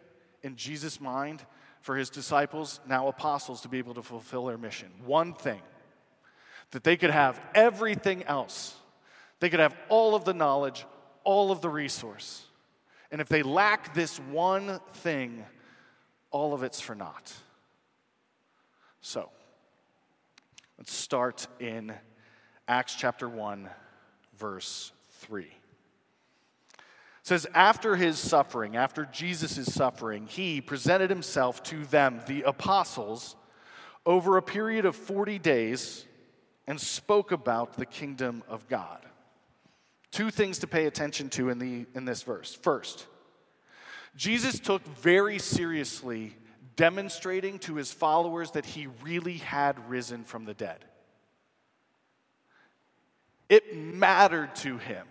in 0.44 0.56
Jesus' 0.56 1.02
mind 1.02 1.46
for 1.82 1.98
his 1.98 2.10
disciples, 2.10 2.80
now 2.88 3.10
apostles, 3.10 3.60
to 3.60 3.68
be 3.68 3.80
able 3.80 3.94
to 3.96 4.02
fulfill 4.02 4.46
their 4.46 4.58
mission. 4.58 4.88
One 5.04 5.34
thing 5.34 5.60
that 6.72 6.86
they 6.86 6.96
could 6.96 7.10
have 7.10 7.38
everything 7.54 8.24
else, 8.24 8.76
they 9.42 9.50
could 9.50 9.60
have 9.60 9.76
all 9.90 10.16
of 10.16 10.24
the 10.24 10.34
knowledge, 10.34 10.86
all 11.26 11.52
of 11.52 11.60
the 11.60 11.68
resource. 11.68 12.46
And 13.12 13.20
if 13.20 13.28
they 13.28 13.44
lack 13.44 13.94
this 13.94 14.18
one 14.18 14.80
thing, 14.94 15.44
all 16.32 16.54
of 16.54 16.64
it's 16.64 16.80
for 16.80 16.96
naught. 16.96 17.34
So, 19.02 19.30
let's 20.78 20.94
start 20.94 21.46
in 21.60 21.94
Acts 22.70 22.96
chapter 22.96 23.28
1, 23.28 23.70
verse 24.38 24.94
3 25.10 25.52
says, 27.26 27.48
After 27.56 27.96
his 27.96 28.20
suffering, 28.20 28.78
after 28.78 29.06
Jesus' 29.06 29.74
suffering, 29.74 30.28
he 30.28 30.62
presented 30.62 31.10
himself 31.10 31.64
to 31.64 31.84
them, 31.86 32.22
the 32.28 32.44
apostles, 32.44 33.36
over 34.06 34.38
a 34.38 34.44
period 34.44 34.86
of 34.86 34.96
40 34.96 35.40
days 35.40 36.06
and 36.68 36.80
spoke 36.80 37.32
about 37.32 37.78
the 37.78 37.86
kingdom 37.86 38.44
of 38.48 38.68
God. 38.70 39.00
Two 40.12 40.30
things 40.30 40.60
to 40.60 40.68
pay 40.68 40.86
attention 40.86 41.30
to 41.32 41.50
in, 41.50 41.58
the, 41.58 41.88
in 41.96 42.06
this 42.06 42.22
verse. 42.22 42.54
First, 42.54 43.08
Jesus 44.16 44.60
took 44.60 44.86
very 44.98 45.40
seriously 45.40 46.36
demonstrating 46.76 47.58
to 47.60 47.76
his 47.76 47.92
followers 47.92 48.52
that 48.52 48.66
he 48.66 48.88
really 49.02 49.38
had 49.38 49.90
risen 49.90 50.24
from 50.24 50.46
the 50.46 50.54
dead. 50.54 50.86
It 53.50 53.76
mattered 53.76 54.56
to 54.58 54.78
him 54.78 55.08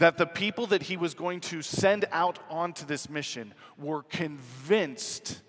that 0.00 0.16
the 0.16 0.26
people 0.26 0.66
that 0.66 0.84
he 0.84 0.96
was 0.96 1.12
going 1.12 1.40
to 1.40 1.60
send 1.60 2.06
out 2.10 2.38
onto 2.48 2.86
this 2.86 3.10
mission 3.10 3.52
were 3.76 4.02
convinced 4.04 5.42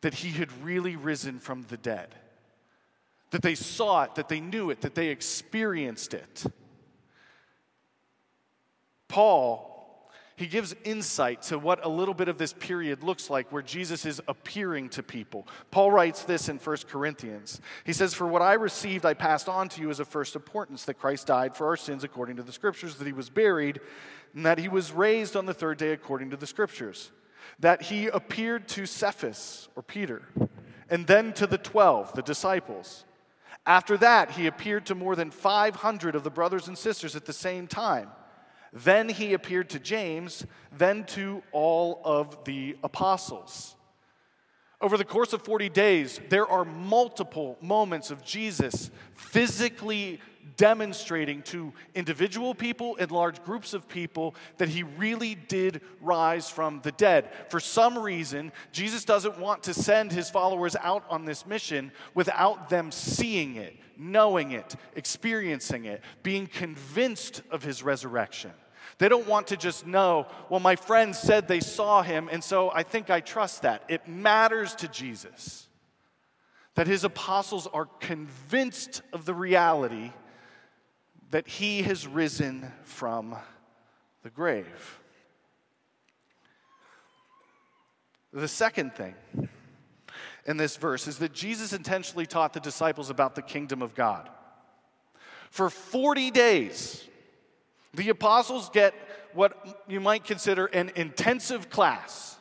that 0.00 0.14
he 0.14 0.30
had 0.30 0.50
really 0.62 0.96
risen 0.96 1.38
from 1.38 1.62
the 1.68 1.76
dead. 1.76 2.14
That 3.30 3.42
they 3.42 3.54
saw 3.54 4.04
it, 4.04 4.14
that 4.14 4.30
they 4.30 4.40
knew 4.40 4.70
it, 4.70 4.80
that 4.80 4.94
they 4.94 5.08
experienced 5.08 6.14
it. 6.14 6.44
Paul 9.06 9.69
he 10.40 10.46
gives 10.46 10.74
insight 10.84 11.42
to 11.42 11.58
what 11.58 11.84
a 11.84 11.88
little 11.90 12.14
bit 12.14 12.26
of 12.28 12.38
this 12.38 12.54
period 12.54 13.02
looks 13.02 13.28
like 13.28 13.52
where 13.52 13.60
Jesus 13.60 14.06
is 14.06 14.22
appearing 14.26 14.88
to 14.88 15.02
people. 15.02 15.46
Paul 15.70 15.90
writes 15.90 16.22
this 16.22 16.48
in 16.48 16.56
1 16.56 16.76
Corinthians. 16.88 17.60
He 17.84 17.92
says, 17.92 18.14
For 18.14 18.26
what 18.26 18.40
I 18.40 18.54
received, 18.54 19.04
I 19.04 19.12
passed 19.12 19.50
on 19.50 19.68
to 19.68 19.82
you 19.82 19.90
as 19.90 20.00
of 20.00 20.08
first 20.08 20.34
importance 20.36 20.86
that 20.86 20.94
Christ 20.94 21.26
died 21.26 21.54
for 21.54 21.66
our 21.66 21.76
sins 21.76 22.04
according 22.04 22.36
to 22.36 22.42
the 22.42 22.52
Scriptures, 22.52 22.96
that 22.96 23.06
he 23.06 23.12
was 23.12 23.28
buried, 23.28 23.80
and 24.34 24.46
that 24.46 24.56
he 24.56 24.68
was 24.68 24.92
raised 24.92 25.36
on 25.36 25.44
the 25.44 25.52
third 25.52 25.76
day 25.76 25.92
according 25.92 26.30
to 26.30 26.38
the 26.38 26.46
Scriptures, 26.46 27.10
that 27.58 27.82
he 27.82 28.06
appeared 28.06 28.66
to 28.68 28.86
Cephas, 28.86 29.68
or 29.76 29.82
Peter, 29.82 30.22
and 30.88 31.06
then 31.06 31.34
to 31.34 31.46
the 31.46 31.58
twelve, 31.58 32.14
the 32.14 32.22
disciples. 32.22 33.04
After 33.66 33.98
that, 33.98 34.30
he 34.30 34.46
appeared 34.46 34.86
to 34.86 34.94
more 34.94 35.16
than 35.16 35.30
500 35.30 36.14
of 36.14 36.24
the 36.24 36.30
brothers 36.30 36.66
and 36.66 36.78
sisters 36.78 37.14
at 37.14 37.26
the 37.26 37.34
same 37.34 37.66
time. 37.66 38.08
Then 38.72 39.08
he 39.08 39.32
appeared 39.32 39.70
to 39.70 39.78
James, 39.78 40.46
then 40.76 41.04
to 41.06 41.42
all 41.52 42.00
of 42.04 42.44
the 42.44 42.76
apostles. 42.84 43.74
Over 44.80 44.96
the 44.96 45.04
course 45.04 45.32
of 45.32 45.42
40 45.42 45.68
days, 45.68 46.20
there 46.30 46.46
are 46.46 46.64
multiple 46.64 47.58
moments 47.60 48.10
of 48.10 48.24
Jesus 48.24 48.90
physically 49.14 50.20
demonstrating 50.60 51.40
to 51.40 51.72
individual 51.94 52.54
people 52.54 52.94
and 53.00 53.10
large 53.10 53.42
groups 53.44 53.72
of 53.72 53.88
people 53.88 54.34
that 54.58 54.68
he 54.68 54.82
really 54.82 55.34
did 55.34 55.80
rise 56.02 56.50
from 56.50 56.82
the 56.82 56.92
dead. 56.92 57.30
For 57.48 57.60
some 57.60 57.98
reason, 57.98 58.52
Jesus 58.70 59.06
doesn't 59.06 59.38
want 59.38 59.62
to 59.62 59.72
send 59.72 60.12
his 60.12 60.28
followers 60.28 60.76
out 60.76 61.02
on 61.08 61.24
this 61.24 61.46
mission 61.46 61.90
without 62.14 62.68
them 62.68 62.92
seeing 62.92 63.56
it, 63.56 63.74
knowing 63.96 64.50
it, 64.50 64.76
experiencing 64.96 65.86
it, 65.86 66.02
being 66.22 66.46
convinced 66.46 67.40
of 67.50 67.62
his 67.62 67.82
resurrection. 67.82 68.52
They 68.98 69.08
don't 69.08 69.26
want 69.26 69.46
to 69.46 69.56
just 69.56 69.86
know, 69.86 70.26
well, 70.50 70.60
my 70.60 70.76
friends 70.76 71.18
said 71.18 71.48
they 71.48 71.60
saw 71.60 72.02
him, 72.02 72.28
and 72.30 72.44
so 72.44 72.70
I 72.70 72.82
think 72.82 73.08
I 73.08 73.20
trust 73.20 73.62
that. 73.62 73.84
It 73.88 74.06
matters 74.06 74.74
to 74.74 74.88
Jesus 74.88 75.68
that 76.74 76.86
his 76.86 77.02
apostles 77.02 77.66
are 77.66 77.86
convinced 77.86 79.00
of 79.14 79.24
the 79.24 79.34
reality 79.34 80.12
that 81.30 81.46
he 81.46 81.82
has 81.82 82.06
risen 82.06 82.70
from 82.84 83.36
the 84.22 84.30
grave. 84.30 85.00
The 88.32 88.48
second 88.48 88.94
thing 88.94 89.14
in 90.46 90.56
this 90.56 90.76
verse 90.76 91.06
is 91.06 91.18
that 91.18 91.32
Jesus 91.32 91.72
intentionally 91.72 92.26
taught 92.26 92.52
the 92.52 92.60
disciples 92.60 93.10
about 93.10 93.34
the 93.34 93.42
kingdom 93.42 93.82
of 93.82 93.94
God. 93.94 94.28
For 95.50 95.68
40 95.68 96.30
days, 96.30 97.04
the 97.94 98.08
apostles 98.08 98.70
get 98.70 98.94
what 99.32 99.84
you 99.88 100.00
might 100.00 100.24
consider 100.24 100.66
an 100.66 100.92
intensive 100.94 101.70
class 101.70 102.36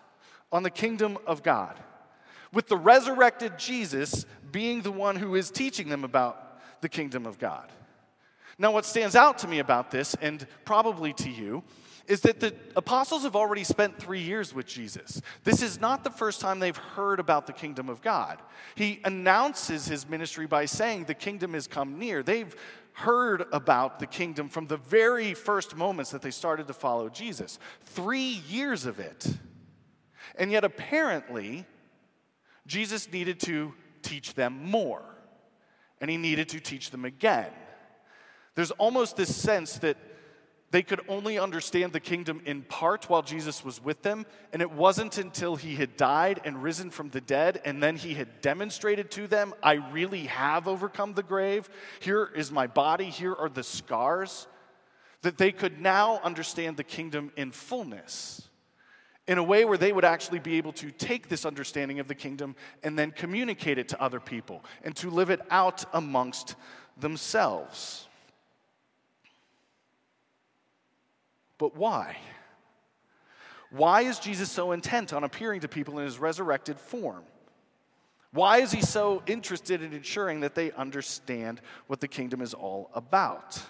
on 0.52 0.64
the 0.64 0.70
kingdom 0.70 1.18
of 1.28 1.44
God, 1.44 1.80
with 2.52 2.68
the 2.68 2.78
resurrected 2.78 3.58
Jesus 3.58 4.26
being 4.52 4.82
the 4.82 4.92
one 4.92 5.16
who 5.16 5.36
is 5.36 5.52
teaching 5.52 5.90
them 5.90 6.04
about 6.04 6.60
the 6.82 6.90
kingdom 6.90 7.26
of 7.26 7.38
God. 7.38 7.72
Now, 8.62 8.74
what 8.74 8.86
stands 8.86 9.16
out 9.16 9.38
to 9.40 9.48
me 9.48 9.60
about 9.60 9.90
this, 9.90 10.16
and 10.22 10.46
probably 10.66 11.14
to 11.14 11.30
you, 11.30 11.64
is 12.08 12.20
that 12.22 12.42
the 12.42 12.54
apostles 12.76 13.24
have 13.24 13.36
already 13.36 13.64
spent 13.64 13.98
three 13.98 14.20
years 14.20 14.54
with 14.54 14.66
Jesus. 14.66 15.22
This 15.46 15.62
is 15.62 15.80
not 15.80 16.04
the 16.04 16.10
first 16.10 16.42
time 16.42 16.60
they've 16.60 16.76
heard 16.76 17.22
about 17.22 17.48
the 17.48 17.54
kingdom 17.54 17.88
of 17.88 18.02
God. 18.02 18.42
He 18.76 19.00
announces 19.06 19.86
his 19.86 20.10
ministry 20.10 20.46
by 20.46 20.66
saying, 20.66 21.06
The 21.06 21.14
kingdom 21.14 21.54
has 21.54 21.68
come 21.68 21.98
near. 21.98 22.22
They've 22.22 22.54
heard 22.94 23.46
about 23.54 24.00
the 24.00 24.08
kingdom 24.08 24.50
from 24.50 24.68
the 24.68 24.78
very 24.78 25.34
first 25.34 25.78
moments 25.78 26.12
that 26.12 26.22
they 26.22 26.32
started 26.32 26.68
to 26.68 26.74
follow 26.74 27.08
Jesus. 27.08 27.60
Three 27.86 28.42
years 28.50 28.86
of 28.86 29.00
it. 29.00 29.26
And 30.36 30.52
yet, 30.52 30.66
apparently, 30.66 31.66
Jesus 32.68 33.10
needed 33.10 33.40
to 33.42 33.74
teach 34.02 34.34
them 34.34 34.66
more, 34.66 35.04
and 36.02 36.10
he 36.10 36.18
needed 36.18 36.50
to 36.50 36.60
teach 36.60 36.92
them 36.92 37.06
again. 37.06 37.52
There's 38.60 38.72
almost 38.72 39.16
this 39.16 39.34
sense 39.34 39.78
that 39.78 39.96
They 40.72 40.84
could 40.84 41.02
only 41.08 41.40
understand 41.40 41.94
the 41.94 42.00
kingdom 42.00 42.42
in 42.46 42.62
part 42.62 43.10
while 43.10 43.24
Jesus 43.24 43.66
was 43.66 43.84
with 43.84 44.04
them, 44.04 44.26
and 44.54 44.62
it 44.62 44.72
wasn't 44.72 45.18
until 45.18 45.56
he 45.56 45.76
had 45.76 45.98
died 45.98 46.42
and 46.46 46.62
risen 46.62 46.92
from 46.92 47.10
the 47.10 47.22
dead, 47.22 47.60
and 47.66 47.82
then 47.82 47.96
he 47.96 48.14
had 48.14 48.42
demonstrated 48.42 49.10
to 49.12 49.26
them, 49.26 49.54
I 49.64 49.74
really 49.74 50.28
have 50.28 50.68
overcome 50.68 51.14
the 51.14 51.24
grave. 51.24 51.70
Here 52.00 52.30
is 52.36 52.52
my 52.52 52.68
body, 52.68 53.06
here 53.06 53.34
are 53.34 53.50
the 53.50 53.64
scars, 53.64 54.48
that 55.24 55.40
they 55.40 55.52
could 55.52 55.82
now 55.82 56.20
understand 56.24 56.78
the 56.78 56.84
kingdom 56.84 57.32
in 57.36 57.52
fullness 57.52 58.48
in 59.28 59.38
a 59.38 59.44
way 59.44 59.64
where 59.64 59.78
they 59.78 59.92
would 59.92 60.06
actually 60.06 60.40
be 60.40 60.58
able 60.58 60.74
to 60.74 60.90
take 60.92 61.30
this 61.30 61.46
understanding 61.46 62.00
of 62.00 62.08
the 62.08 62.16
kingdom 62.16 62.56
and 62.82 62.98
then 62.98 63.12
communicate 63.12 63.78
it 63.78 63.88
to 63.88 64.02
other 64.02 64.20
people 64.20 64.64
and 64.84 64.96
to 64.96 65.12
live 65.12 65.30
it 65.30 65.40
out 65.52 65.86
amongst 65.94 66.56
themselves. 66.98 68.09
But 71.60 71.76
why? 71.76 72.18
Why 73.70 74.02
is 74.02 74.18
Jesus 74.18 74.50
so 74.50 74.72
intent 74.72 75.14
on 75.14 75.24
appearing 75.24 75.62
to 75.62 75.68
people 75.68 76.00
in 76.00 76.06
his 76.06 76.18
resurrected 76.18 76.80
form? 76.80 77.24
Why 78.32 78.60
is 78.60 78.72
he 78.72 78.82
so 78.82 79.22
interested 79.28 79.84
in 79.84 79.94
ensuring 79.94 80.40
that 80.40 80.56
they 80.56 80.72
understand 80.72 81.62
what 81.86 82.00
the 82.00 82.08
kingdom 82.08 82.42
is 82.42 82.56
all 82.56 82.90
about? 82.96 83.62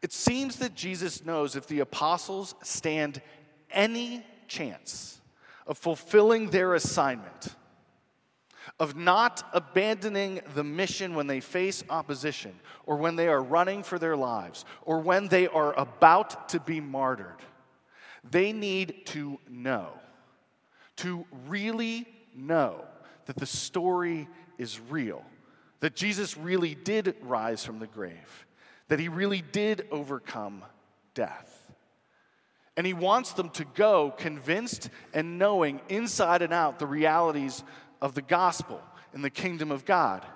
It 0.00 0.12
seems 0.12 0.56
that 0.56 0.74
Jesus 0.74 1.24
knows 1.24 1.54
if 1.54 1.68
the 1.68 1.80
apostles 1.80 2.56
stand 2.62 3.20
any 3.70 4.24
chance 4.48 5.20
of 5.66 5.78
fulfilling 5.78 6.50
their 6.50 6.74
assignment, 6.74 7.54
of 8.78 8.96
not 8.96 9.48
abandoning 9.52 10.40
the 10.54 10.64
mission 10.64 11.14
when 11.14 11.26
they 11.26 11.40
face 11.40 11.82
opposition, 11.90 12.58
or 12.86 12.96
when 12.96 13.16
they 13.16 13.28
are 13.28 13.42
running 13.42 13.82
for 13.82 13.98
their 13.98 14.16
lives, 14.16 14.64
or 14.82 15.00
when 15.00 15.28
they 15.28 15.46
are 15.48 15.78
about 15.78 16.48
to 16.50 16.60
be 16.60 16.80
martyred. 16.80 17.38
They 18.28 18.52
need 18.52 19.06
to 19.06 19.38
know, 19.48 19.88
to 20.96 21.26
really 21.48 22.06
know 22.34 22.84
that 23.26 23.36
the 23.36 23.46
story 23.46 24.28
is 24.58 24.80
real, 24.80 25.24
that 25.80 25.96
Jesus 25.96 26.36
really 26.36 26.74
did 26.74 27.16
rise 27.22 27.64
from 27.64 27.78
the 27.78 27.86
grave, 27.86 28.46
that 28.88 29.00
he 29.00 29.08
really 29.08 29.42
did 29.42 29.86
overcome 29.90 30.64
death. 31.14 31.58
And 32.76 32.86
he 32.86 32.94
wants 32.94 33.32
them 33.32 33.50
to 33.50 33.64
go 33.74 34.14
convinced 34.16 34.88
and 35.12 35.38
knowing 35.38 35.80
inside 35.88 36.40
and 36.40 36.52
out 36.52 36.78
the 36.78 36.86
realities 36.86 37.62
of 38.02 38.12
the 38.14 38.20
gospel 38.20 38.82
in 39.14 39.22
the 39.22 39.30
kingdom 39.30 39.70
of 39.70 39.86
God 39.86 40.26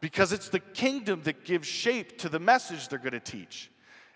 because 0.00 0.32
it's 0.32 0.50
the 0.50 0.60
kingdom 0.60 1.22
that 1.22 1.44
gives 1.44 1.66
shape 1.66 2.18
to 2.18 2.28
the 2.28 2.38
message 2.38 2.88
they're 2.88 2.98
going 2.98 3.12
to 3.12 3.20
teach. 3.20 3.70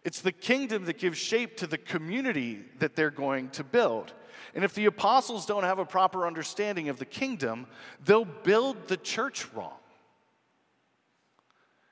It's 0.05 0.21
the 0.21 0.33
kingdom 0.33 0.85
that 0.85 0.99
gives 0.99 1.19
shape 1.19 1.57
to 1.57 1.67
the 1.67 1.79
community 1.79 2.61
that 2.79 2.95
they're 2.95 3.11
going 3.11 3.49
to 3.51 3.65
build. 3.65 4.13
And 4.55 4.65
if 4.65 4.75
the 4.75 4.85
apostles 4.85 5.47
don't 5.47 5.65
have 5.65 5.79
a 5.79 5.85
proper 5.85 6.27
understanding 6.27 6.91
of 6.91 6.99
the 6.99 7.07
kingdom, 7.07 7.67
they'll 8.05 8.25
build 8.25 8.87
the 8.89 8.97
church 8.99 9.47
wrong. 9.55 9.73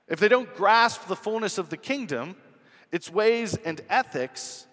If 0.07 0.21
they 0.21 0.29
don't 0.29 0.55
grasp 0.55 1.07
the 1.07 1.17
fullness 1.17 1.59
of 1.59 1.71
the 1.71 1.77
kingdom, 1.77 2.37
its 2.93 3.11
ways 3.11 3.57
and 3.65 3.81
ethics, 3.89 4.66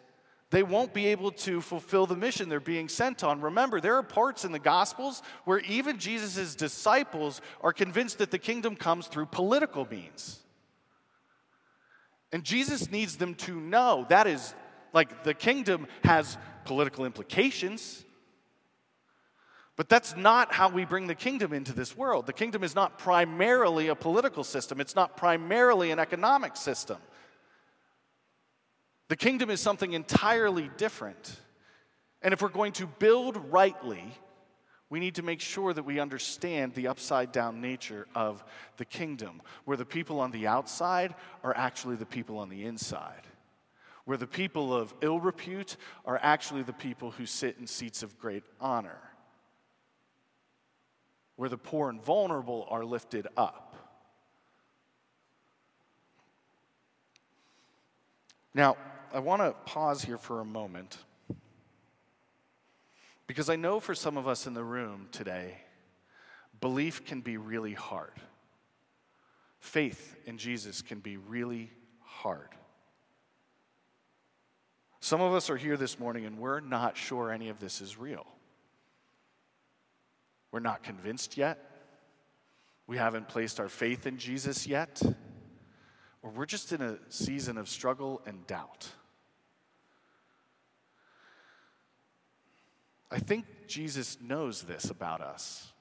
they 0.54 0.62
won't 0.62 0.94
be 0.94 1.08
able 1.08 1.32
to 1.32 1.62
fulfill 1.62 2.06
the 2.06 2.16
mission 2.16 2.48
they're 2.48 2.60
being 2.60 2.88
sent 2.88 3.24
on. 3.24 3.42
Remember, 3.42 3.82
there 3.82 3.96
are 3.96 4.04
parts 4.04 4.46
in 4.46 4.52
the 4.52 4.60
Gospels 4.60 5.24
where 5.46 5.58
even 5.62 5.98
Jesus' 5.98 6.54
disciples 6.54 7.42
are 7.62 7.74
convinced 7.74 8.20
that 8.20 8.30
the 8.30 8.38
kingdom 8.38 8.76
comes 8.76 9.08
through 9.08 9.26
political 9.26 9.88
means. 9.90 10.42
And 12.32 12.44
Jesus 12.44 12.92
needs 12.92 13.16
them 13.16 13.34
to 13.36 13.60
know 13.60 14.06
that 14.10 14.28
is 14.28 14.54
like 14.94 15.24
the 15.24 15.34
kingdom 15.34 15.88
has 16.04 16.38
political 16.66 17.06
implications. 17.06 18.06
But 19.76 19.90
that's 19.90 20.16
not 20.16 20.54
how 20.54 20.70
we 20.70 20.86
bring 20.86 21.08
the 21.08 21.16
kingdom 21.16 21.52
into 21.52 21.74
this 21.74 21.98
world. 21.98 22.28
The 22.28 22.34
kingdom 22.34 22.64
is 22.64 22.76
not 22.76 23.00
primarily 23.00 23.88
a 23.88 23.96
political 23.96 24.44
system, 24.44 24.80
it's 24.80 24.96
not 24.96 25.18
primarily 25.18 25.90
an 25.90 25.98
economic 25.98 26.56
system. 26.56 26.98
The 29.14 29.18
kingdom 29.18 29.52
is 29.52 29.62
something 29.62 29.94
entirely 29.94 30.72
different. 30.76 31.40
And 32.24 32.34
if 32.34 32.42
we're 32.42 32.50
going 32.50 32.72
to 32.72 32.88
build 32.88 33.38
rightly, 33.54 34.04
we 34.90 35.00
need 35.00 35.14
to 35.16 35.22
make 35.22 35.40
sure 35.40 35.72
that 35.72 35.84
we 35.84 36.00
understand 36.00 36.74
the 36.74 36.88
upside 36.88 37.32
down 37.32 37.62
nature 37.62 38.08
of 38.16 38.44
the 38.78 38.86
kingdom, 38.86 39.44
where 39.66 39.78
the 39.78 39.86
people 39.86 40.20
on 40.20 40.32
the 40.32 40.48
outside 40.48 41.14
are 41.44 41.56
actually 41.56 41.96
the 41.96 42.08
people 42.08 42.40
on 42.40 42.50
the 42.50 42.66
inside, 42.66 43.22
where 44.06 44.18
the 44.18 44.26
people 44.26 44.76
of 44.76 44.92
ill 45.02 45.20
repute 45.20 45.78
are 46.06 46.20
actually 46.24 46.64
the 46.64 46.74
people 46.74 47.12
who 47.12 47.28
sit 47.28 47.58
in 47.60 47.68
seats 47.68 48.02
of 48.02 48.18
great 48.18 48.44
honor, 48.60 48.98
where 51.36 51.50
the 51.50 51.58
poor 51.60 51.92
and 51.92 52.04
vulnerable 52.04 52.66
are 52.72 52.84
lifted 52.84 53.28
up. 53.38 53.76
Now, 58.56 58.76
I 59.14 59.20
want 59.20 59.44
to 59.44 59.52
pause 59.72 60.04
here 60.04 60.18
for 60.18 60.40
a 60.40 60.46
moment 60.46 60.98
because 63.28 63.48
I 63.48 63.56
know 63.56 63.80
for 63.80 63.94
some 63.94 64.18
of 64.18 64.28
us 64.28 64.48
in 64.48 64.56
the 64.56 64.64
room 64.64 65.08
today, 65.12 65.58
belief 66.60 67.06
can 67.06 67.22
be 67.22 67.38
really 67.38 67.74
hard. 67.74 68.14
Faith 69.60 70.16
in 70.26 70.40
Jesus 70.40 70.82
can 70.82 71.00
be 71.00 71.18
really 71.18 71.70
hard. 72.02 72.50
Some 75.00 75.22
of 75.22 75.36
us 75.36 75.52
are 75.52 75.58
here 75.58 75.78
this 75.78 76.00
morning 76.00 76.26
and 76.26 76.40
we're 76.40 76.60
not 76.60 76.98
sure 76.98 77.32
any 77.32 77.50
of 77.50 77.60
this 77.60 77.82
is 77.82 78.00
real. 78.00 78.26
We're 80.52 80.60
not 80.60 80.82
convinced 80.82 81.38
yet. 81.38 81.60
We 82.88 82.98
haven't 82.98 83.28
placed 83.28 83.60
our 83.60 83.70
faith 83.70 84.08
in 84.08 84.18
Jesus 84.18 84.66
yet. 84.66 85.00
Or 86.24 86.32
we're 86.32 86.48
just 86.48 86.72
in 86.72 86.82
a 86.82 86.98
season 87.10 87.60
of 87.60 87.70
struggle 87.70 88.20
and 88.26 88.48
doubt. 88.48 88.90
I 93.14 93.20
think 93.20 93.46
Jesus 93.68 94.18
knows 94.20 94.64
this 94.64 94.90
about 94.90 95.22
us. 95.22 95.72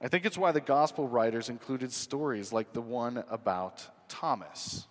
I 0.00 0.08
think 0.08 0.24
it's 0.24 0.38
why 0.38 0.50
the 0.50 0.60
gospel 0.60 1.06
writers 1.06 1.50
included 1.50 1.92
stories 1.92 2.54
like 2.54 2.72
the 2.72 2.80
one 2.80 3.22
about 3.28 3.86
Thomas. 4.08 4.86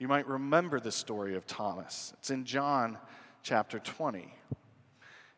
You 0.00 0.08
might 0.08 0.26
remember 0.26 0.80
the 0.80 0.90
story 0.90 1.36
of 1.36 1.46
Thomas. 1.46 2.12
It's 2.18 2.30
in 2.30 2.44
John 2.44 2.98
chapter 3.44 3.78
20. 3.78 4.34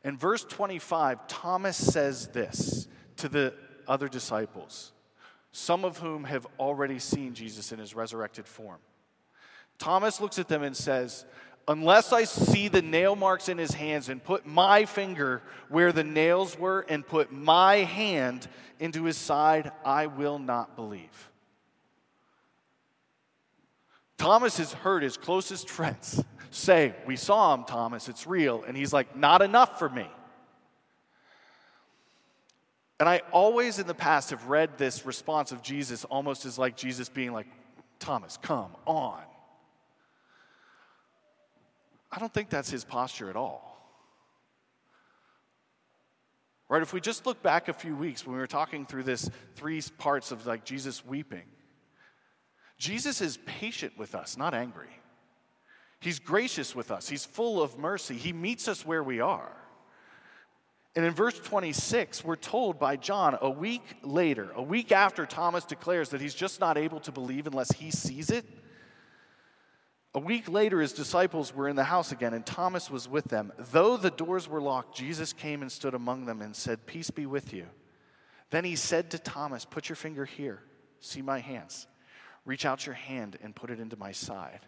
In 0.02 0.16
verse 0.16 0.44
25, 0.44 1.26
Thomas 1.28 1.76
says 1.76 2.28
this 2.28 2.88
to 3.18 3.28
the 3.28 3.52
other 3.86 4.08
disciples, 4.08 4.92
some 5.52 5.84
of 5.84 5.98
whom 5.98 6.24
have 6.24 6.46
already 6.58 6.98
seen 6.98 7.34
Jesus 7.34 7.70
in 7.70 7.78
his 7.78 7.94
resurrected 7.94 8.46
form. 8.46 8.78
Thomas 9.78 10.20
looks 10.20 10.38
at 10.38 10.48
them 10.48 10.62
and 10.62 10.76
says, 10.76 11.26
unless 11.68 12.12
I 12.12 12.24
see 12.24 12.68
the 12.68 12.82
nail 12.82 13.16
marks 13.16 13.48
in 13.48 13.58
his 13.58 13.72
hands 13.72 14.08
and 14.08 14.22
put 14.22 14.46
my 14.46 14.84
finger 14.84 15.42
where 15.68 15.92
the 15.92 16.04
nails 16.04 16.58
were 16.58 16.84
and 16.88 17.06
put 17.06 17.32
my 17.32 17.76
hand 17.76 18.48
into 18.78 19.04
his 19.04 19.16
side, 19.16 19.70
I 19.84 20.06
will 20.06 20.38
not 20.38 20.76
believe. 20.76 21.30
Thomas 24.16 24.58
has 24.58 24.72
heard 24.72 25.02
his 25.02 25.16
closest 25.16 25.70
friends 25.70 26.22
say, 26.50 26.94
We 27.06 27.16
saw 27.16 27.54
him, 27.54 27.64
Thomas, 27.64 28.08
it's 28.08 28.26
real. 28.26 28.64
And 28.66 28.76
he's 28.76 28.92
like, 28.92 29.16
Not 29.16 29.42
enough 29.42 29.78
for 29.78 29.88
me. 29.88 30.06
And 32.98 33.08
I 33.08 33.22
always 33.32 33.78
in 33.78 33.86
the 33.86 33.94
past 33.94 34.28
have 34.28 34.46
read 34.46 34.76
this 34.76 35.06
response 35.06 35.52
of 35.52 35.62
Jesus 35.62 36.04
almost 36.04 36.44
as 36.44 36.58
like 36.58 36.76
Jesus 36.76 37.08
being 37.08 37.32
like, 37.32 37.46
Thomas, 37.98 38.36
come 38.42 38.76
on. 38.86 39.22
I 42.12 42.18
don't 42.18 42.32
think 42.32 42.50
that's 42.50 42.70
his 42.70 42.84
posture 42.84 43.30
at 43.30 43.36
all. 43.36 43.70
Right? 46.68 46.82
If 46.82 46.92
we 46.92 47.00
just 47.00 47.26
look 47.26 47.42
back 47.42 47.68
a 47.68 47.72
few 47.72 47.96
weeks 47.96 48.24
when 48.24 48.34
we 48.34 48.40
were 48.40 48.46
talking 48.46 48.86
through 48.86 49.02
this 49.02 49.28
three 49.56 49.82
parts 49.98 50.30
of 50.30 50.46
like 50.46 50.64
Jesus 50.64 51.04
weeping, 51.04 51.44
Jesus 52.78 53.20
is 53.20 53.38
patient 53.44 53.98
with 53.98 54.14
us, 54.14 54.36
not 54.36 54.54
angry. 54.54 54.88
He's 56.00 56.18
gracious 56.18 56.74
with 56.74 56.90
us, 56.90 57.08
He's 57.08 57.24
full 57.24 57.62
of 57.62 57.78
mercy. 57.78 58.14
He 58.14 58.32
meets 58.32 58.68
us 58.68 58.86
where 58.86 59.02
we 59.02 59.20
are. 59.20 59.52
And 60.96 61.04
in 61.04 61.12
verse 61.12 61.38
26, 61.38 62.24
we're 62.24 62.36
told 62.36 62.78
by 62.78 62.96
John 62.96 63.38
a 63.40 63.50
week 63.50 63.82
later, 64.02 64.50
a 64.56 64.62
week 64.62 64.90
after 64.90 65.24
Thomas 65.24 65.64
declares 65.64 66.08
that 66.08 66.20
he's 66.20 66.34
just 66.34 66.58
not 66.58 66.76
able 66.76 66.98
to 67.00 67.12
believe 67.12 67.46
unless 67.46 67.70
he 67.70 67.92
sees 67.92 68.30
it, 68.30 68.44
a 70.12 70.18
week 70.18 70.48
later, 70.48 70.80
his 70.80 70.92
disciples 70.92 71.54
were 71.54 71.68
in 71.68 71.76
the 71.76 71.84
house 71.84 72.10
again, 72.10 72.34
and 72.34 72.44
Thomas 72.44 72.90
was 72.90 73.08
with 73.08 73.26
them. 73.26 73.52
Though 73.70 73.96
the 73.96 74.10
doors 74.10 74.48
were 74.48 74.60
locked, 74.60 74.96
Jesus 74.96 75.32
came 75.32 75.62
and 75.62 75.70
stood 75.70 75.94
among 75.94 76.24
them 76.24 76.42
and 76.42 76.54
said, 76.54 76.86
Peace 76.86 77.10
be 77.10 77.26
with 77.26 77.52
you. 77.52 77.66
Then 78.50 78.64
he 78.64 78.74
said 78.74 79.10
to 79.10 79.18
Thomas, 79.20 79.64
Put 79.64 79.88
your 79.88 79.96
finger 79.96 80.24
here. 80.24 80.62
See 80.98 81.22
my 81.22 81.38
hands. 81.38 81.86
Reach 82.44 82.66
out 82.66 82.86
your 82.86 82.96
hand 82.96 83.38
and 83.40 83.54
put 83.54 83.70
it 83.70 83.78
into 83.78 83.96
my 83.96 84.10
side. 84.10 84.60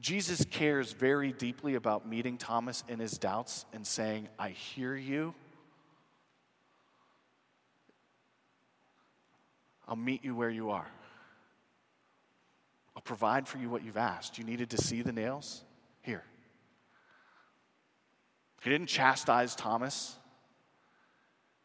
Jesus 0.00 0.44
cares 0.44 0.92
very 0.92 1.32
deeply 1.32 1.74
about 1.74 2.06
meeting 2.06 2.36
Thomas 2.36 2.84
in 2.88 2.98
his 2.98 3.12
doubts 3.12 3.64
and 3.72 3.86
saying, 3.86 4.28
I 4.38 4.50
hear 4.50 4.94
you. 4.94 5.34
I'll 9.88 9.96
meet 9.96 10.22
you 10.22 10.34
where 10.34 10.50
you 10.50 10.70
are. 10.70 10.86
Provide 13.08 13.48
for 13.48 13.56
you 13.56 13.70
what 13.70 13.82
you've 13.82 13.96
asked. 13.96 14.36
You 14.36 14.44
needed 14.44 14.68
to 14.68 14.76
see 14.76 15.00
the 15.00 15.12
nails? 15.12 15.64
Here. 16.02 16.22
He 18.60 18.68
didn't 18.68 18.88
chastise 18.88 19.54
Thomas. 19.54 20.14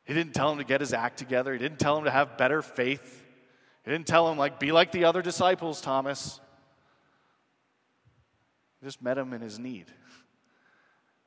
He 0.06 0.13
didn't 0.13 0.34
tell 0.34 0.53
him 0.53 0.60
to 0.60 0.63
get 0.63 0.79
his 0.79 0.93
act 0.93 1.17
together. 1.17 1.51
He 1.51 1.60
didn't 1.60 1.79
tell 1.79 1.97
him 1.97 2.06
to 2.06 2.12
have 2.12 2.38
better 2.38 2.62
faith. 2.62 3.25
He 3.84 3.91
didn't 3.91 4.08
tell 4.08 4.32
him, 4.32 4.38
like, 4.38 4.58
be 4.58 4.71
like 4.71 4.93
the 4.93 5.03
other 5.03 5.21
disciples, 5.21 5.82
Thomas. 5.82 6.39
He 8.79 8.88
just 8.88 9.01
met 9.01 9.17
him 9.17 9.34
in 9.34 9.41
his 9.41 9.60
need, 9.60 9.88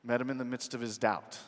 met 0.03 0.19
him 0.19 0.31
in 0.31 0.39
the 0.39 0.47
midst 0.47 0.73
of 0.73 0.81
his 0.81 0.97
doubt. 0.97 1.39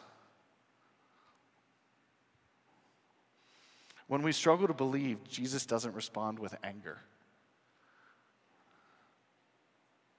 When 4.09 4.21
we 4.21 4.33
struggle 4.33 4.67
to 4.67 4.75
believe, 4.75 5.27
Jesus 5.27 5.65
doesn't 5.65 5.95
respond 5.95 6.39
with 6.39 6.55
anger. 6.63 6.99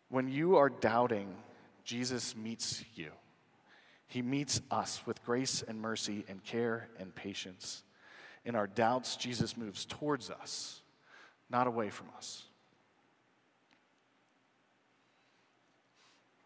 When 0.09 0.27
you 0.27 0.57
are 0.57 0.69
doubting, 0.69 1.35
Jesus 1.83 2.35
meets 2.35 2.83
you. 2.95 3.11
He 4.07 4.23
meets 4.23 4.59
us 4.71 5.01
with 5.05 5.23
grace 5.23 5.63
and 5.67 5.79
mercy 5.79 6.25
and 6.27 6.43
care 6.43 6.89
and 6.99 7.13
patience. 7.13 7.83
In 8.43 8.55
our 8.55 8.65
doubts, 8.65 9.15
Jesus 9.15 9.55
moves 9.55 9.85
towards 9.85 10.31
us, 10.31 10.81
not 11.49 11.67
away 11.67 11.89
from 11.89 12.07
us. 12.17 12.43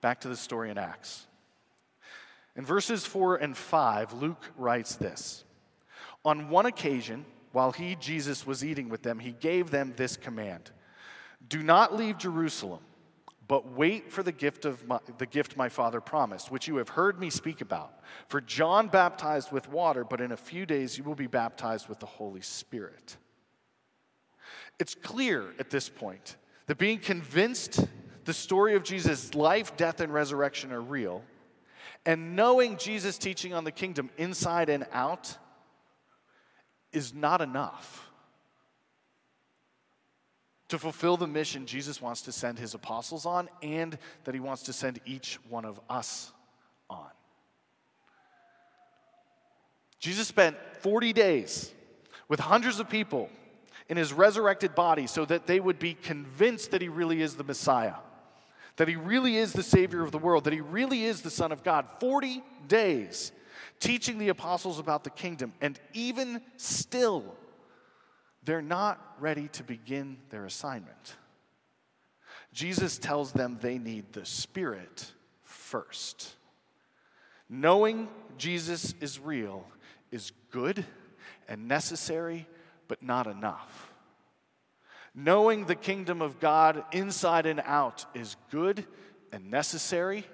Back 0.02 0.20
to 0.22 0.28
the 0.28 0.36
story 0.36 0.70
in 0.70 0.78
Acts. 0.78 1.26
In 2.58 2.66
verses 2.66 3.06
4 3.06 3.38
and 3.38 3.56
5, 3.56 4.14
Luke 4.14 4.52
writes 4.58 4.96
this 4.98 5.46
On 6.26 6.50
one 6.50 6.66
occasion, 6.66 7.26
while 7.54 7.72
he, 7.72 7.96
Jesus, 7.96 8.46
was 8.46 8.66
eating 8.66 8.90
with 8.90 9.04
them, 9.04 9.20
he 9.20 9.32
gave 9.32 9.72
them 9.72 9.94
this 9.96 10.18
command 10.18 10.72
Do 11.48 11.64
not 11.64 11.96
leave 11.96 12.18
Jerusalem 12.18 12.82
but 13.54 13.72
wait 13.72 14.12
for 14.12 14.24
the 14.24 14.32
gift 14.32 14.66
of 14.66 14.88
my, 14.88 14.98
the 15.20 15.28
gift 15.28 15.56
my 15.56 15.70
father 15.70 16.02
promised 16.02 16.50
which 16.50 16.68
you 16.68 16.78
have 16.78 16.90
heard 16.90 17.20
me 17.20 17.30
speak 17.30 17.62
about. 17.62 18.00
For 18.28 18.42
john 18.42 18.88
baptized 18.88 19.52
with 19.52 19.70
water 19.70 20.04
but 20.04 20.22
in 20.22 20.32
a 20.32 20.38
few 20.38 20.66
days 20.66 20.98
you 20.98 21.04
will 21.04 21.14
be 21.14 21.28
baptized 21.28 21.88
with 21.88 22.00
the 22.00 22.08
holy 22.08 22.42
spirit. 22.42 23.16
It's 24.80 24.96
clear 24.96 25.54
at 25.60 25.70
this 25.70 25.88
point 25.88 26.36
that 26.66 26.80
being 26.80 26.98
convinced 26.98 27.86
the 28.26 28.34
story 28.34 28.74
of 28.74 28.82
jesus 28.82 29.36
life 29.36 29.78
death 29.78 30.02
and 30.02 30.12
resurrection 30.12 30.72
are 30.72 30.82
real 30.82 31.22
and 32.08 32.36
knowing 32.36 32.76
jesus 32.78 33.20
teaching 33.20 33.54
on 33.54 33.66
the 33.66 33.72
kingdom 33.72 34.10
inside 34.18 34.68
and 34.68 34.88
out 34.92 35.38
is 36.92 37.14
not 37.14 37.40
enough 37.40 38.10
to 40.74 40.80
fulfill 40.80 41.18
the 41.18 41.28
mission 41.28 41.68
Jesus 41.68 42.02
wants 42.02 42.24
to 42.24 42.32
send 42.32 42.58
his 42.58 42.74
apostles 42.74 43.28
on 43.28 43.48
and 43.62 43.96
that 44.24 44.34
he 44.34 44.40
wants 44.40 44.64
to 44.64 44.74
send 44.74 45.00
each 45.06 45.38
one 45.48 45.66
of 45.66 45.80
us 45.88 46.32
on. 46.90 47.12
Jesus 50.00 50.28
spent 50.28 50.58
40 50.80 51.14
days 51.14 51.72
with 52.28 52.40
hundreds 52.40 52.80
of 52.80 52.90
people 52.90 53.30
in 53.88 53.98
his 53.98 54.14
resurrected 54.14 54.74
body 54.74 55.06
so 55.06 55.26
that 55.26 55.46
they 55.46 55.60
would 55.60 55.78
be 55.78 55.94
convinced 55.94 56.72
that 56.72 56.82
he 56.82 56.90
really 56.90 57.22
is 57.22 57.36
the 57.36 57.44
Messiah, 57.44 57.94
that 58.78 58.88
he 58.88 58.96
really 58.96 59.38
is 59.38 59.54
the 59.54 59.62
Savior 59.62 60.02
of 60.02 60.12
the 60.12 60.18
world, 60.18 60.44
that 60.46 60.54
he 60.54 60.62
really 60.62 61.06
is 61.06 61.22
the 61.22 61.30
Son 61.30 61.52
of 61.52 61.64
God. 61.64 61.86
40 62.00 62.42
days 62.68 63.32
teaching 63.80 64.18
the 64.18 64.30
apostles 64.30 64.80
about 64.80 65.04
the 65.04 65.12
kingdom, 65.12 65.54
and 65.62 65.80
even 65.94 66.42
still, 66.58 67.36
they're 68.46 68.62
not 68.62 69.16
ready 69.20 69.48
to 69.50 69.64
begin 69.64 70.18
their 70.30 70.46
assignment. 70.46 71.16
Jesus 72.52 72.98
tells 72.98 73.32
them 73.32 73.58
they 73.62 73.78
need 73.78 74.14
the 74.14 74.26
Spirit 74.26 75.12
first. 75.44 76.36
Knowing 77.50 78.08
Jesus 78.38 78.94
is 79.02 79.20
real 79.20 79.66
is 80.12 80.32
good 80.52 80.86
and 81.48 81.68
necessary, 81.68 82.48
but 82.88 83.02
not 83.02 83.28
enough. 83.28 83.92
Knowing 85.16 85.66
the 85.66 85.76
kingdom 85.76 86.22
of 86.22 86.40
God 86.40 86.84
inside 86.92 87.46
and 87.46 87.62
out 87.66 88.06
is 88.14 88.36
good 88.52 88.86
and 89.32 89.50
necessary, 89.52 90.26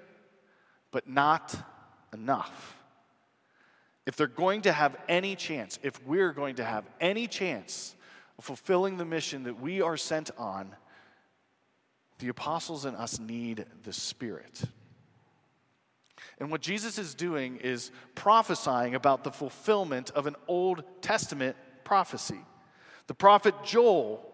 but 0.90 1.08
not 1.08 1.54
enough. 2.12 2.76
If 4.06 4.16
they're 4.16 4.26
going 4.26 4.62
to 4.62 4.72
have 4.72 4.96
any 5.08 5.36
chance, 5.36 5.78
if 5.82 6.02
we're 6.06 6.32
going 6.32 6.56
to 6.56 6.64
have 6.64 6.84
any 7.00 7.26
chance 7.26 7.94
fulfilling 8.40 8.96
the 8.96 9.04
mission 9.04 9.44
that 9.44 9.60
we 9.60 9.80
are 9.82 9.96
sent 9.96 10.30
on, 10.38 10.74
the 12.18 12.28
apostles 12.28 12.84
and 12.84 12.96
us 12.96 13.18
need 13.18 13.64
the 13.82 13.92
Spirit. 13.92 14.62
And 16.38 16.50
what 16.50 16.60
Jesus 16.60 16.98
is 16.98 17.14
doing 17.14 17.58
is 17.58 17.90
prophesying 18.14 18.94
about 18.94 19.24
the 19.24 19.30
fulfillment 19.30 20.10
of 20.10 20.26
an 20.26 20.36
Old 20.48 20.82
Testament 21.02 21.56
prophecy. 21.84 22.40
The 23.06 23.14
prophet 23.14 23.54
Joel 23.64 24.26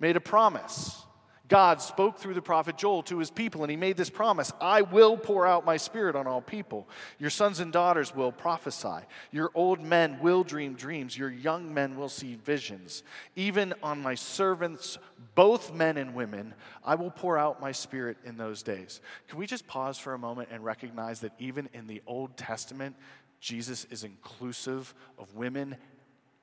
made 0.00 0.16
a 0.16 0.20
promise 0.20 1.04
God 1.48 1.80
spoke 1.80 2.18
through 2.18 2.34
the 2.34 2.42
prophet 2.42 2.76
Joel 2.76 3.02
to 3.04 3.18
his 3.18 3.30
people, 3.30 3.62
and 3.62 3.70
he 3.70 3.76
made 3.76 3.96
this 3.96 4.10
promise 4.10 4.52
I 4.60 4.82
will 4.82 5.16
pour 5.16 5.46
out 5.46 5.64
my 5.64 5.78
spirit 5.78 6.14
on 6.14 6.26
all 6.26 6.42
people. 6.42 6.86
Your 7.18 7.30
sons 7.30 7.60
and 7.60 7.72
daughters 7.72 8.14
will 8.14 8.32
prophesy. 8.32 9.06
Your 9.32 9.50
old 9.54 9.80
men 9.80 10.18
will 10.20 10.44
dream 10.44 10.74
dreams. 10.74 11.16
Your 11.16 11.30
young 11.30 11.72
men 11.72 11.96
will 11.96 12.10
see 12.10 12.34
visions. 12.34 13.02
Even 13.34 13.72
on 13.82 14.02
my 14.02 14.14
servants, 14.14 14.98
both 15.34 15.72
men 15.72 15.96
and 15.96 16.14
women, 16.14 16.52
I 16.84 16.96
will 16.96 17.10
pour 17.10 17.38
out 17.38 17.62
my 17.62 17.72
spirit 17.72 18.18
in 18.24 18.36
those 18.36 18.62
days. 18.62 19.00
Can 19.28 19.38
we 19.38 19.46
just 19.46 19.66
pause 19.66 19.96
for 19.96 20.12
a 20.12 20.18
moment 20.18 20.50
and 20.52 20.62
recognize 20.62 21.20
that 21.20 21.32
even 21.38 21.70
in 21.72 21.86
the 21.86 22.02
Old 22.06 22.36
Testament, 22.36 22.94
Jesus 23.40 23.86
is 23.86 24.04
inclusive 24.04 24.94
of 25.16 25.34
women 25.34 25.76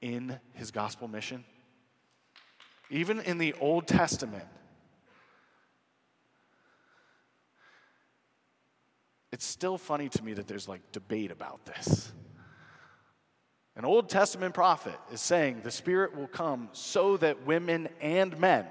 in 0.01 0.39
his 0.53 0.71
gospel 0.71 1.07
mission? 1.07 1.45
Even 2.89 3.19
in 3.21 3.37
the 3.37 3.53
Old 3.59 3.87
Testament, 3.87 4.45
It's 9.35 9.45
still 9.45 9.77
funny 9.77 10.07
to 10.07 10.23
me 10.23 10.31
that 10.31 10.47
there's 10.47 10.69
like 10.69 10.93
debate 10.93 11.29
about 11.29 11.65
this. 11.65 12.13
An 13.75 13.83
Old 13.83 14.07
Testament 14.07 14.53
prophet 14.53 14.97
is 15.11 15.19
saying 15.19 15.59
the 15.61 15.71
Spirit 15.71 16.15
will 16.15 16.29
come 16.29 16.69
so 16.71 17.17
that 17.17 17.45
women 17.45 17.89
and 17.99 18.39
men 18.39 18.65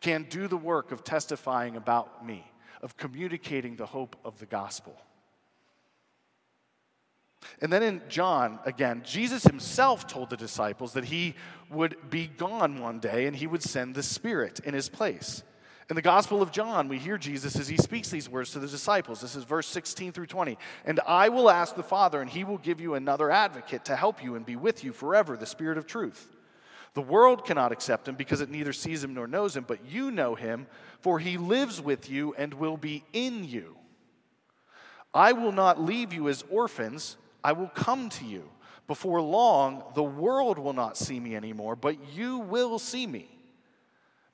can 0.00 0.26
do 0.28 0.48
the 0.48 0.56
work 0.56 0.90
of 0.90 1.04
testifying 1.04 1.76
about 1.76 2.26
me, 2.26 2.44
of 2.82 2.96
communicating 2.96 3.76
the 3.76 3.86
hope 3.86 4.16
of 4.24 4.40
the 4.40 4.46
gospel. 4.46 4.96
And 7.62 7.72
then 7.72 7.84
in 7.84 8.02
John, 8.08 8.58
again, 8.64 9.02
Jesus 9.06 9.44
himself 9.44 10.08
told 10.08 10.30
the 10.30 10.36
disciples 10.36 10.94
that 10.94 11.04
he 11.04 11.36
would 11.70 11.96
be 12.10 12.26
gone 12.26 12.80
one 12.80 12.98
day 12.98 13.28
and 13.28 13.36
he 13.36 13.46
would 13.46 13.62
send 13.62 13.94
the 13.94 14.02
Spirit 14.02 14.58
in 14.64 14.74
his 14.74 14.88
place. 14.88 15.44
In 15.90 15.96
the 15.96 16.02
Gospel 16.02 16.40
of 16.40 16.52
John, 16.52 16.86
we 16.86 16.98
hear 16.98 17.18
Jesus 17.18 17.56
as 17.56 17.66
he 17.66 17.76
speaks 17.76 18.10
these 18.10 18.28
words 18.28 18.52
to 18.52 18.60
the 18.60 18.68
disciples. 18.68 19.20
This 19.20 19.34
is 19.34 19.42
verse 19.42 19.66
16 19.66 20.12
through 20.12 20.26
20. 20.26 20.56
And 20.84 21.00
I 21.04 21.30
will 21.30 21.50
ask 21.50 21.74
the 21.74 21.82
Father, 21.82 22.20
and 22.20 22.30
he 22.30 22.44
will 22.44 22.58
give 22.58 22.80
you 22.80 22.94
another 22.94 23.28
advocate 23.28 23.86
to 23.86 23.96
help 23.96 24.22
you 24.22 24.36
and 24.36 24.46
be 24.46 24.54
with 24.54 24.84
you 24.84 24.92
forever, 24.92 25.36
the 25.36 25.46
Spirit 25.46 25.78
of 25.78 25.88
truth. 25.88 26.36
The 26.94 27.02
world 27.02 27.44
cannot 27.44 27.72
accept 27.72 28.06
him 28.06 28.14
because 28.14 28.40
it 28.40 28.50
neither 28.50 28.72
sees 28.72 29.02
him 29.02 29.14
nor 29.14 29.26
knows 29.26 29.56
him, 29.56 29.64
but 29.66 29.84
you 29.84 30.12
know 30.12 30.36
him, 30.36 30.68
for 31.00 31.18
he 31.18 31.36
lives 31.38 31.80
with 31.80 32.08
you 32.08 32.34
and 32.38 32.54
will 32.54 32.76
be 32.76 33.02
in 33.12 33.42
you. 33.42 33.76
I 35.12 35.32
will 35.32 35.52
not 35.52 35.82
leave 35.82 36.12
you 36.12 36.28
as 36.28 36.44
orphans, 36.50 37.16
I 37.42 37.50
will 37.50 37.68
come 37.68 38.10
to 38.10 38.24
you. 38.24 38.48
Before 38.86 39.20
long, 39.20 39.82
the 39.96 40.04
world 40.04 40.56
will 40.56 40.72
not 40.72 40.96
see 40.96 41.18
me 41.18 41.34
anymore, 41.34 41.74
but 41.74 41.96
you 42.14 42.38
will 42.38 42.78
see 42.78 43.08
me. 43.08 43.39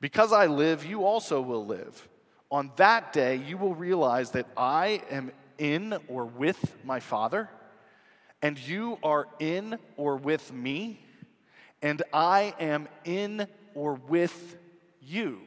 Because 0.00 0.32
I 0.32 0.46
live, 0.46 0.84
you 0.84 1.04
also 1.04 1.40
will 1.40 1.64
live. 1.64 2.08
On 2.50 2.70
that 2.76 3.12
day, 3.12 3.36
you 3.36 3.56
will 3.56 3.74
realize 3.74 4.30
that 4.32 4.46
I 4.56 5.02
am 5.10 5.32
in 5.58 5.96
or 6.08 6.24
with 6.24 6.76
my 6.84 7.00
Father, 7.00 7.48
and 8.42 8.58
you 8.58 8.98
are 9.02 9.26
in 9.38 9.78
or 9.96 10.16
with 10.16 10.52
me, 10.52 11.00
and 11.82 12.02
I 12.12 12.54
am 12.60 12.88
in 13.04 13.48
or 13.74 13.94
with 13.94 14.56
you. 15.00 15.40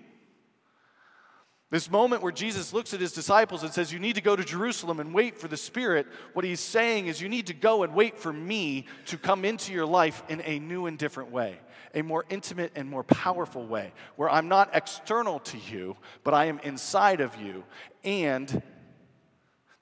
This 1.71 1.91
moment 1.91 2.23
where 2.23 2.31
Jesus 2.31 2.73
looks 2.73 2.95
at 2.95 2.99
his 2.99 3.11
disciples 3.11 3.61
and 3.61 3.71
says, 3.71 3.93
You 3.93 3.99
need 3.99 4.15
to 4.15 4.21
go 4.21 4.35
to 4.35 4.43
Jerusalem 4.43 4.99
and 4.99 5.13
wait 5.13 5.37
for 5.37 5.47
the 5.47 5.57
Spirit, 5.57 6.07
what 6.33 6.43
he's 6.43 6.59
saying 6.59 7.05
is, 7.07 7.21
You 7.21 7.29
need 7.29 7.47
to 7.47 7.53
go 7.53 7.83
and 7.83 7.93
wait 7.93 8.17
for 8.17 8.33
me 8.33 8.87
to 9.05 9.17
come 9.17 9.45
into 9.45 9.71
your 9.71 9.85
life 9.85 10.23
in 10.29 10.41
a 10.45 10.57
new 10.57 10.87
and 10.87 10.97
different 10.97 11.31
way, 11.31 11.59
a 11.93 12.01
more 12.01 12.25
intimate 12.29 12.71
and 12.75 12.89
more 12.89 13.03
powerful 13.03 13.63
way, 13.67 13.93
where 14.15 14.29
I'm 14.29 14.47
not 14.47 14.71
external 14.73 15.39
to 15.39 15.57
you, 15.57 15.95
but 16.23 16.33
I 16.33 16.45
am 16.45 16.59
inside 16.63 17.21
of 17.21 17.39
you. 17.39 17.63
And 18.03 18.63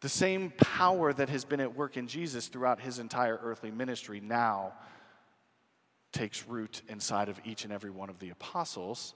the 0.02 0.10
same 0.10 0.52
power 0.58 1.14
that 1.14 1.30
has 1.30 1.46
been 1.46 1.62
at 1.62 1.74
work 1.74 1.96
in 1.96 2.08
Jesus 2.08 2.48
throughout 2.48 2.82
his 2.82 3.00
entire 3.00 3.40
earthly 3.42 3.72
ministry 3.72 4.20
now 4.20 4.74
takes 6.12 6.46
root 6.48 6.82
inside 6.90 7.30
of 7.30 7.40
each 7.46 7.64
and 7.64 7.72
every 7.72 7.92
one 7.92 8.10
of 8.10 8.20
the 8.20 8.30
apostles 8.30 9.14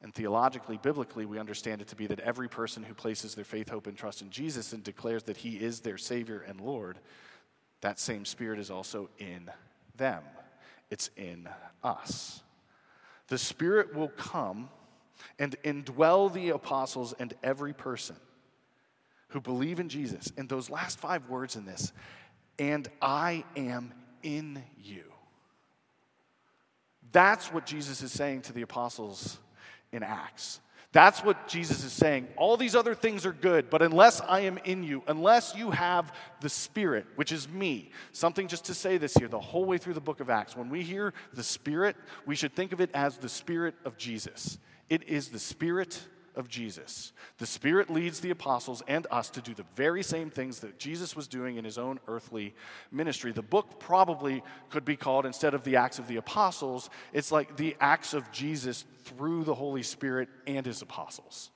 and 0.00 0.14
theologically, 0.14 0.78
biblically, 0.78 1.26
we 1.26 1.38
understand 1.38 1.82
it 1.82 1.88
to 1.88 1.96
be 1.96 2.06
that 2.06 2.20
every 2.20 2.48
person 2.48 2.84
who 2.84 2.94
places 2.94 3.34
their 3.34 3.44
faith, 3.44 3.68
hope, 3.68 3.88
and 3.88 3.96
trust 3.96 4.22
in 4.22 4.30
Jesus 4.30 4.72
and 4.72 4.82
declares 4.84 5.24
that 5.24 5.36
he 5.36 5.56
is 5.56 5.80
their 5.80 5.98
Savior 5.98 6.44
and 6.46 6.60
Lord, 6.60 6.98
that 7.80 7.98
same 7.98 8.24
Spirit 8.24 8.60
is 8.60 8.70
also 8.70 9.08
in 9.18 9.50
them. 9.96 10.22
It's 10.90 11.10
in 11.16 11.48
us. 11.82 12.42
The 13.26 13.38
Spirit 13.38 13.94
will 13.94 14.08
come 14.08 14.68
and 15.38 15.60
indwell 15.62 16.32
the 16.32 16.50
apostles 16.50 17.12
and 17.18 17.34
every 17.42 17.72
person 17.72 18.16
who 19.28 19.40
believe 19.40 19.80
in 19.80 19.88
Jesus. 19.88 20.32
And 20.36 20.48
those 20.48 20.70
last 20.70 20.98
five 21.00 21.28
words 21.28 21.56
in 21.56 21.64
this, 21.64 21.92
and 22.58 22.88
I 23.02 23.44
am 23.56 23.92
in 24.22 24.62
you. 24.76 25.04
That's 27.10 27.52
what 27.52 27.66
Jesus 27.66 28.00
is 28.02 28.12
saying 28.12 28.42
to 28.42 28.52
the 28.52 28.62
apostles 28.62 29.38
in 29.92 30.02
Acts. 30.02 30.60
That's 30.92 31.22
what 31.22 31.48
Jesus 31.48 31.84
is 31.84 31.92
saying. 31.92 32.28
All 32.36 32.56
these 32.56 32.74
other 32.74 32.94
things 32.94 33.26
are 33.26 33.32
good, 33.32 33.68
but 33.68 33.82
unless 33.82 34.22
I 34.22 34.40
am 34.40 34.58
in 34.64 34.82
you, 34.82 35.02
unless 35.06 35.54
you 35.54 35.70
have 35.70 36.12
the 36.40 36.48
Spirit, 36.48 37.04
which 37.16 37.30
is 37.30 37.46
me, 37.46 37.90
something 38.12 38.48
just 38.48 38.64
to 38.66 38.74
say 38.74 38.96
this 38.96 39.14
here 39.14 39.28
the 39.28 39.38
whole 39.38 39.66
way 39.66 39.76
through 39.76 39.94
the 39.94 40.00
book 40.00 40.20
of 40.20 40.30
Acts, 40.30 40.56
when 40.56 40.70
we 40.70 40.82
hear 40.82 41.12
the 41.34 41.42
Spirit, 41.42 41.94
we 42.24 42.34
should 42.34 42.54
think 42.54 42.72
of 42.72 42.80
it 42.80 42.90
as 42.94 43.18
the 43.18 43.28
Spirit 43.28 43.74
of 43.84 43.98
Jesus. 43.98 44.58
It 44.88 45.06
is 45.06 45.28
the 45.28 45.38
Spirit 45.38 46.00
of 46.38 46.48
Jesus. 46.48 47.12
The 47.36 47.46
Spirit 47.46 47.90
leads 47.90 48.20
the 48.20 48.30
apostles 48.30 48.82
and 48.88 49.06
us 49.10 49.28
to 49.30 49.42
do 49.42 49.52
the 49.52 49.66
very 49.74 50.02
same 50.02 50.30
things 50.30 50.60
that 50.60 50.78
Jesus 50.78 51.14
was 51.14 51.28
doing 51.28 51.56
in 51.56 51.64
his 51.64 51.76
own 51.76 52.00
earthly 52.06 52.54
ministry. 52.90 53.32
The 53.32 53.42
book 53.42 53.78
probably 53.78 54.42
could 54.70 54.84
be 54.84 54.96
called, 54.96 55.26
instead 55.26 55.52
of 55.52 55.64
the 55.64 55.76
Acts 55.76 55.98
of 55.98 56.08
the 56.08 56.16
Apostles, 56.16 56.88
it's 57.12 57.32
like 57.32 57.56
the 57.56 57.76
Acts 57.80 58.14
of 58.14 58.30
Jesus 58.32 58.84
through 59.04 59.44
the 59.44 59.54
Holy 59.54 59.82
Spirit 59.82 60.28
and 60.46 60.64
his 60.64 60.80
apostles. 60.80 61.50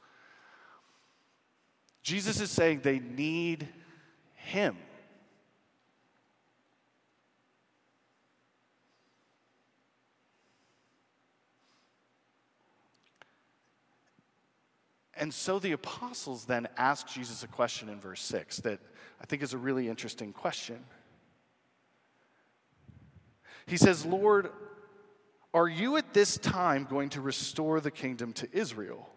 Jesus 2.03 2.41
is 2.41 2.51
saying 2.51 2.81
they 2.83 2.99
need 2.99 3.69
him. 4.35 4.77
And 15.23 15.33
so 15.33 15.61
the 15.61 15.71
apostles 15.71 16.47
then 16.47 16.67
ask 16.77 17.07
Jesus 17.07 17.45
a 17.45 17.47
question 17.47 17.89
in 17.89 18.01
verse 18.01 18.21
6 18.23 18.57
that 18.63 18.81
I 19.21 19.25
think 19.25 19.45
is 19.45 19.53
a 19.53 19.57
really 19.57 19.89
interesting 19.89 20.33
question. 20.33 20.81
He 23.67 23.77
says, 23.77 24.05
Lord, 24.05 24.51
are 25.55 25.69
you 25.69 25.97
at 25.97 26.13
this 26.13 26.39
time 26.39 26.89
going 26.91 27.11
to 27.11 27.21
restore 27.21 27.81
the 27.81 27.93
kingdom 27.93 28.33
to 28.33 28.49
Israel? 28.51 29.09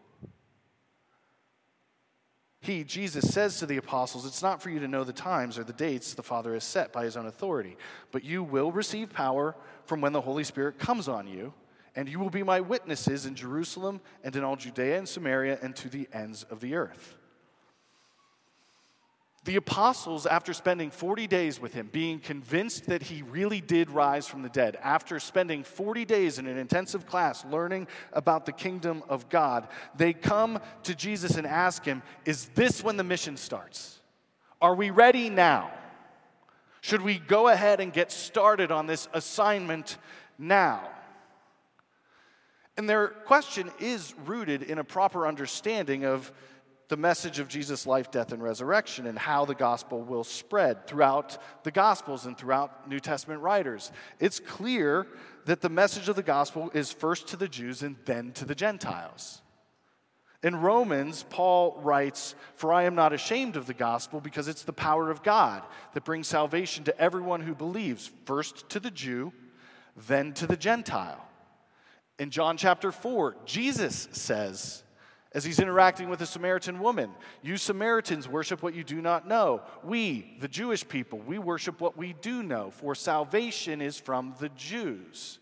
He, 2.59 2.83
Jesus, 2.83 3.33
says 3.33 3.57
to 3.57 3.65
the 3.65 3.77
apostles, 3.77 4.27
It's 4.27 4.43
not 4.43 4.61
for 4.61 4.69
you 4.69 4.79
to 4.81 4.87
know 4.87 5.05
the 5.05 5.11
times 5.11 5.57
or 5.57 5.63
the 5.63 5.73
dates 5.73 6.13
the 6.13 6.21
Father 6.21 6.53
has 6.53 6.63
set 6.63 6.93
by 6.93 7.05
his 7.05 7.17
own 7.17 7.25
authority, 7.25 7.77
but 8.11 8.23
you 8.23 8.43
will 8.43 8.71
receive 8.71 9.11
power 9.11 9.55
from 9.85 10.01
when 10.01 10.13
the 10.13 10.21
Holy 10.21 10.43
Spirit 10.43 10.77
comes 10.77 11.07
on 11.07 11.25
you 11.25 11.51
and 11.95 12.09
you 12.09 12.19
will 12.19 12.29
be 12.29 12.43
my 12.43 12.59
witnesses 12.59 13.25
in 13.25 13.35
Jerusalem 13.35 14.01
and 14.23 14.35
in 14.35 14.43
all 14.43 14.55
Judea 14.55 14.97
and 14.97 15.07
Samaria 15.07 15.59
and 15.61 15.75
to 15.77 15.89
the 15.89 16.07
ends 16.13 16.43
of 16.49 16.59
the 16.59 16.75
earth. 16.75 17.15
The 19.45 19.57
apostles, 19.57 20.25
after 20.25 20.53
spending 20.53 20.89
40 20.89 21.27
days 21.27 21.61
with 21.61 21.71
him, 21.71 21.87
being 21.91 22.19
convinced 22.19 22.87
that 22.87 23.03
he 23.03 23.21
really 23.21 23.61
did 23.61 23.91
rise 23.91 24.25
from 24.25 24.41
the 24.41 24.49
dead, 24.49 24.75
after 24.81 25.19
spending 25.19 25.63
40 25.63 26.03
days 26.03 26.39
in 26.39 26.47
an 26.47 26.57
intensive 26.57 27.05
class 27.05 27.45
learning 27.45 27.87
about 28.11 28.47
the 28.47 28.51
kingdom 28.51 29.03
of 29.07 29.29
God, 29.29 29.67
they 29.95 30.13
come 30.13 30.59
to 30.81 30.95
Jesus 30.95 31.35
and 31.37 31.45
ask 31.45 31.85
him, 31.85 32.01
Is 32.25 32.47
this 32.55 32.83
when 32.83 32.97
the 32.97 33.03
mission 33.03 33.37
starts? 33.37 33.99
Are 34.59 34.73
we 34.73 34.89
ready 34.89 35.29
now? 35.29 35.71
Should 36.81 37.03
we 37.03 37.19
go 37.19 37.47
ahead 37.47 37.79
and 37.79 37.93
get 37.93 38.11
started 38.11 38.71
on 38.71 38.87
this 38.87 39.07
assignment 39.13 39.99
now? 40.39 40.89
And 42.77 42.89
their 42.89 43.07
question 43.07 43.71
is 43.79 44.13
rooted 44.25 44.63
in 44.63 44.79
a 44.79 44.83
proper 44.83 45.27
understanding 45.27 46.05
of 46.05 46.31
the 46.87 46.97
message 46.97 47.39
of 47.39 47.47
Jesus' 47.47 47.87
life, 47.87 48.11
death, 48.11 48.31
and 48.31 48.43
resurrection, 48.43 49.07
and 49.07 49.17
how 49.17 49.45
the 49.45 49.55
gospel 49.55 50.01
will 50.01 50.23
spread 50.23 50.85
throughout 50.85 51.37
the 51.63 51.71
gospels 51.71 52.25
and 52.25 52.37
throughout 52.37 52.87
New 52.87 52.99
Testament 52.99 53.41
writers. 53.41 53.91
It's 54.19 54.39
clear 54.39 55.07
that 55.45 55.61
the 55.61 55.69
message 55.69 56.09
of 56.09 56.15
the 56.15 56.23
gospel 56.23 56.69
is 56.73 56.91
first 56.91 57.27
to 57.29 57.37
the 57.37 57.47
Jews 57.47 57.81
and 57.81 57.95
then 58.05 58.33
to 58.33 58.45
the 58.45 58.55
Gentiles. 58.55 59.41
In 60.43 60.57
Romans, 60.57 61.25
Paul 61.29 61.79
writes, 61.81 62.35
For 62.55 62.71
I 62.71 62.83
am 62.83 62.93
not 62.93 63.13
ashamed 63.13 63.55
of 63.55 63.65
the 63.65 63.73
gospel 63.73 64.19
because 64.19 64.47
it's 64.47 64.61
the 64.61 64.73
power 64.73 65.09
of 65.09 65.23
God 65.23 65.63
that 65.93 66.05
brings 66.05 66.27
salvation 66.27 66.83
to 66.83 66.99
everyone 66.99 67.41
who 67.41 67.55
believes, 67.55 68.11
first 68.25 68.69
to 68.69 68.79
the 68.79 68.91
Jew, 68.91 69.33
then 70.07 70.33
to 70.33 70.45
the 70.45 70.57
Gentile. 70.57 71.24
In 72.17 72.29
John 72.29 72.57
chapter 72.57 72.91
4, 72.91 73.35
Jesus 73.45 74.07
says, 74.11 74.83
as 75.33 75.43
he's 75.43 75.59
interacting 75.59 76.07
with 76.07 76.21
a 76.21 76.25
Samaritan 76.25 76.79
woman, 76.79 77.11
You 77.41 77.57
Samaritans 77.57 78.29
worship 78.29 78.63
what 78.63 78.73
you 78.73 78.85
do 78.85 79.01
not 79.01 79.27
know. 79.27 79.63
We, 79.83 80.37
the 80.39 80.47
Jewish 80.47 80.87
people, 80.87 81.19
we 81.19 81.39
worship 81.39 81.81
what 81.81 81.97
we 81.97 82.13
do 82.21 82.41
know, 82.41 82.71
for 82.71 82.95
salvation 82.95 83.81
is 83.81 83.99
from 83.99 84.33
the 84.39 84.47
Jews. 84.49 85.39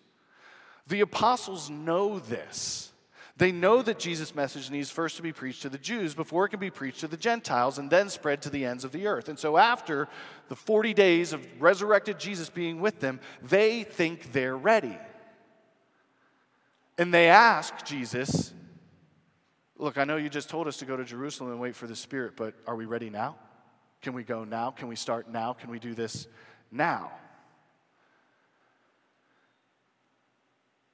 The 0.87 1.01
apostles 1.01 1.69
know 1.69 2.17
this. 2.17 2.91
They 3.37 3.51
know 3.51 3.83
that 3.83 3.99
Jesus' 3.99 4.33
message 4.33 4.71
needs 4.71 4.89
first 4.89 5.15
to 5.17 5.23
be 5.23 5.31
preached 5.31 5.61
to 5.63 5.69
the 5.69 5.77
Jews 5.77 6.15
before 6.15 6.45
it 6.45 6.49
can 6.49 6.59
be 6.59 6.71
preached 6.71 7.01
to 7.01 7.07
the 7.07 7.17
Gentiles 7.17 7.77
and 7.77 7.89
then 7.89 8.09
spread 8.09 8.41
to 8.43 8.49
the 8.49 8.65
ends 8.65 8.83
of 8.83 8.91
the 8.91 9.05
earth. 9.07 9.29
And 9.29 9.37
so, 9.37 9.57
after 9.57 10.07
the 10.49 10.55
40 10.55 10.93
days 10.93 11.33
of 11.33 11.45
resurrected 11.59 12.19
Jesus 12.19 12.49
being 12.49 12.79
with 12.79 12.99
them, 12.99 13.19
they 13.41 13.83
think 13.83 14.31
they're 14.31 14.57
ready. 14.57 14.97
And 16.97 17.13
they 17.13 17.27
ask 17.27 17.85
Jesus, 17.85 18.53
Look, 19.77 19.97
I 19.97 20.03
know 20.03 20.17
you 20.17 20.29
just 20.29 20.49
told 20.49 20.67
us 20.67 20.77
to 20.77 20.85
go 20.85 20.95
to 20.95 21.03
Jerusalem 21.03 21.51
and 21.51 21.59
wait 21.59 21.75
for 21.75 21.87
the 21.87 21.95
Spirit, 21.95 22.33
but 22.37 22.53
are 22.67 22.75
we 22.75 22.85
ready 22.85 23.09
now? 23.09 23.35
Can 24.01 24.13
we 24.13 24.23
go 24.23 24.43
now? 24.43 24.71
Can 24.71 24.87
we 24.87 24.95
start 24.95 25.29
now? 25.29 25.53
Can 25.53 25.69
we 25.69 25.79
do 25.79 25.93
this 25.93 26.27
now? 26.71 27.11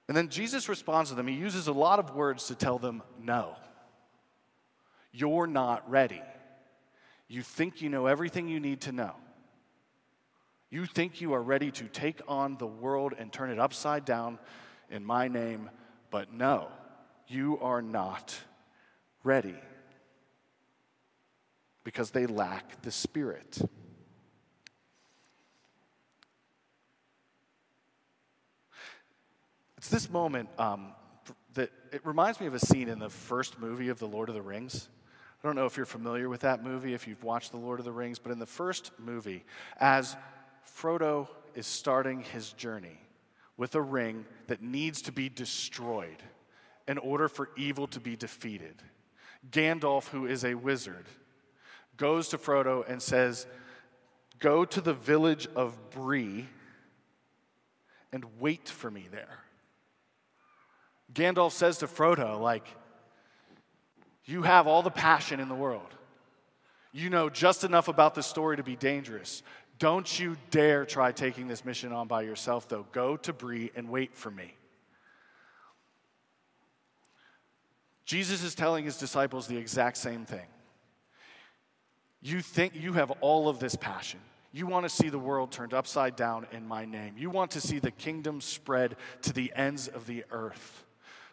And 0.07 0.17
then 0.17 0.29
Jesus 0.29 0.69
responds 0.69 1.11
to 1.11 1.15
them. 1.15 1.27
He 1.27 1.35
uses 1.35 1.67
a 1.67 1.73
lot 1.73 1.99
of 1.99 2.15
words 2.15 2.47
to 2.47 2.55
tell 2.55 2.79
them, 2.79 3.03
No, 3.21 3.55
you're 5.11 5.47
not 5.47 5.89
ready. 5.89 6.21
You 7.27 7.43
think 7.43 7.81
you 7.81 7.89
know 7.89 8.07
everything 8.07 8.47
you 8.47 8.59
need 8.59 8.81
to 8.81 8.91
know. 8.91 9.13
You 10.71 10.85
think 10.85 11.21
you 11.21 11.33
are 11.33 11.41
ready 11.41 11.69
to 11.71 11.83
take 11.85 12.21
on 12.27 12.57
the 12.57 12.65
world 12.65 13.13
and 13.17 13.31
turn 13.31 13.51
it 13.51 13.59
upside 13.59 14.05
down 14.05 14.39
in 14.89 15.05
my 15.05 15.27
name 15.27 15.69
but 16.11 16.33
no, 16.33 16.67
you 17.27 17.59
are 17.59 17.81
not 17.81 18.35
ready 19.23 19.55
because 21.83 22.11
they 22.11 22.25
lack 22.25 22.81
the 22.81 22.91
Spirit. 22.91 23.59
It's 29.77 29.89
this 29.89 30.09
moment 30.09 30.49
um, 30.59 30.93
that 31.53 31.71
it 31.91 32.05
reminds 32.05 32.39
me 32.39 32.47
of 32.47 32.53
a 32.53 32.59
scene 32.59 32.89
in 32.89 32.99
the 32.99 33.09
first 33.09 33.59
movie 33.59 33.89
of 33.89 33.97
The 33.97 34.07
Lord 34.07 34.29
of 34.29 34.35
the 34.35 34.41
Rings. 34.41 34.89
I 35.41 35.47
don't 35.47 35.55
know 35.55 35.65
if 35.65 35.77
you're 35.77 35.85
familiar 35.85 36.27
with 36.27 36.41
that 36.41 36.63
movie, 36.63 36.93
if 36.93 37.07
you've 37.07 37.23
watched 37.23 37.51
The 37.51 37.57
Lord 37.57 37.79
of 37.79 37.85
the 37.85 37.91
Rings, 37.91 38.19
but 38.19 38.31
in 38.31 38.39
the 38.39 38.45
first 38.45 38.91
movie, 38.99 39.45
as 39.79 40.17
Frodo 40.77 41.29
is 41.55 41.65
starting 41.65 42.21
his 42.21 42.51
journey, 42.53 42.99
with 43.59 43.75
a 43.75 43.81
ring 43.81 44.25
that 44.47 44.61
needs 44.61 45.01
to 45.01 45.11
be 45.11 45.27
destroyed 45.27 46.23
in 46.87 46.97
order 46.97 47.27
for 47.27 47.49
evil 47.57 47.87
to 47.87 47.99
be 47.99 48.15
defeated. 48.15 48.81
Gandalf, 49.51 50.07
who 50.07 50.25
is 50.25 50.45
a 50.45 50.55
wizard, 50.55 51.05
goes 51.97 52.29
to 52.29 52.37
Frodo 52.37 52.89
and 52.89 53.01
says, 53.01 53.45
Go 54.39 54.63
to 54.63 54.79
the 54.79 54.93
village 54.93 55.45
of 55.57 55.77
Bree 55.91 56.47
and 58.13 58.23
wait 58.39 58.69
for 58.69 58.89
me 58.89 59.07
there. 59.11 59.39
Gandalf 61.13 61.51
says 61.51 61.79
to 61.79 61.87
Frodo, 61.87 62.39
like, 62.39 62.65
You 64.23 64.43
have 64.43 64.67
all 64.67 64.83
the 64.83 64.89
passion 64.89 65.41
in 65.41 65.49
the 65.49 65.55
world. 65.55 65.93
You 66.93 67.09
know 67.09 67.29
just 67.29 67.65
enough 67.65 67.89
about 67.89 68.15
the 68.15 68.23
story 68.23 68.55
to 68.55 68.63
be 68.63 68.77
dangerous. 68.77 69.43
Don't 69.79 70.19
you 70.19 70.35
dare 70.51 70.85
try 70.85 71.13
taking 71.13 71.47
this 71.47 71.63
mission 71.63 71.93
on 71.93 72.07
by 72.07 72.21
yourself, 72.21 72.67
though. 72.67 72.85
Go 72.91 73.15
to 73.17 73.31
Bree 73.31 73.71
and 73.75 73.89
wait 73.89 74.13
for 74.13 74.29
me. 74.29 74.53
Jesus 78.05 78.43
is 78.43 78.55
telling 78.55 78.83
his 78.83 78.97
disciples 78.97 79.47
the 79.47 79.55
exact 79.55 79.95
same 79.95 80.25
thing. 80.25 80.47
You 82.21 82.41
think 82.41 82.75
you 82.75 82.93
have 82.93 83.11
all 83.21 83.47
of 83.47 83.59
this 83.59 83.75
passion. 83.75 84.19
You 84.51 84.67
want 84.67 84.83
to 84.83 84.89
see 84.89 85.09
the 85.09 85.19
world 85.19 85.51
turned 85.51 85.73
upside 85.73 86.15
down 86.15 86.47
in 86.51 86.67
my 86.67 86.83
name. 86.83 87.13
You 87.17 87.29
want 87.29 87.51
to 87.51 87.61
see 87.61 87.79
the 87.79 87.91
kingdom 87.91 88.41
spread 88.41 88.97
to 89.21 89.31
the 89.31 89.53
ends 89.55 89.87
of 89.87 90.07
the 90.07 90.25
earth. 90.31 90.85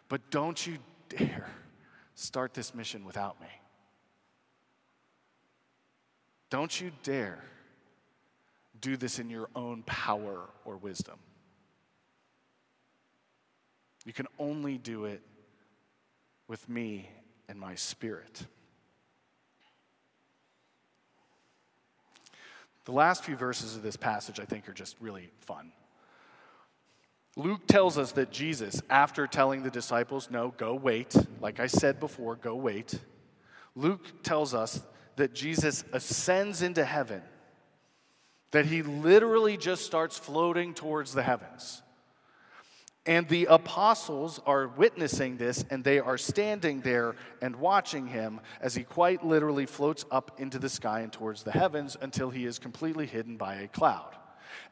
But 0.07 0.29
don't 0.29 0.65
you 0.65 0.77
dare 1.09 1.49
start 2.15 2.53
this 2.53 2.73
mission 2.73 3.03
without 3.03 3.41
me. 3.41 3.47
Don't 6.49 6.79
you 6.79 6.91
dare 7.03 7.43
do 8.81 8.97
this 8.97 9.19
in 9.19 9.29
your 9.29 9.49
own 9.55 9.83
power 9.83 10.49
or 10.65 10.77
wisdom. 10.77 11.17
You 14.05 14.13
can 14.13 14.27
only 14.39 14.77
do 14.77 15.05
it 15.05 15.21
with 16.47 16.67
me 16.69 17.09
and 17.49 17.59
my 17.59 17.75
spirit. 17.75 18.45
The 22.85 22.93
last 22.93 23.25
few 23.25 23.35
verses 23.35 23.75
of 23.75 23.83
this 23.83 23.97
passage, 23.97 24.39
I 24.39 24.45
think, 24.45 24.69
are 24.69 24.73
just 24.73 24.95
really 25.01 25.29
fun. 25.41 25.73
Luke 27.35 27.67
tells 27.67 27.97
us 27.97 28.13
that 28.13 28.31
Jesus, 28.31 28.81
after 28.89 29.27
telling 29.27 29.61
the 29.61 29.69
disciples, 29.69 30.29
no, 30.31 30.53
go 30.57 30.73
wait, 30.73 31.13
like 31.41 31.59
I 31.59 31.67
said 31.67 31.99
before, 31.99 32.37
go 32.37 32.55
wait, 32.55 32.99
Luke 33.75 34.23
tells 34.23 34.53
us 34.53 34.81
that 35.17 35.35
Jesus 35.35 35.83
ascends 35.91 36.61
into 36.61 36.83
heaven, 36.83 37.21
that 38.51 38.65
he 38.65 38.81
literally 38.81 39.57
just 39.57 39.85
starts 39.85 40.17
floating 40.17 40.73
towards 40.73 41.13
the 41.13 41.23
heavens. 41.23 41.81
And 43.05 43.25
the 43.29 43.45
apostles 43.45 44.41
are 44.45 44.67
witnessing 44.67 45.37
this, 45.37 45.63
and 45.69 45.81
they 45.81 45.99
are 45.99 46.17
standing 46.17 46.81
there 46.81 47.15
and 47.41 47.55
watching 47.55 48.05
him 48.05 48.41
as 48.59 48.75
he 48.75 48.83
quite 48.83 49.25
literally 49.25 49.65
floats 49.65 50.03
up 50.11 50.39
into 50.39 50.59
the 50.59 50.67
sky 50.67 50.99
and 50.99 51.11
towards 51.11 51.43
the 51.43 51.51
heavens 51.51 51.95
until 52.01 52.29
he 52.29 52.45
is 52.45 52.59
completely 52.59 53.05
hidden 53.05 53.37
by 53.37 53.55
a 53.55 53.67
cloud. 53.69 54.13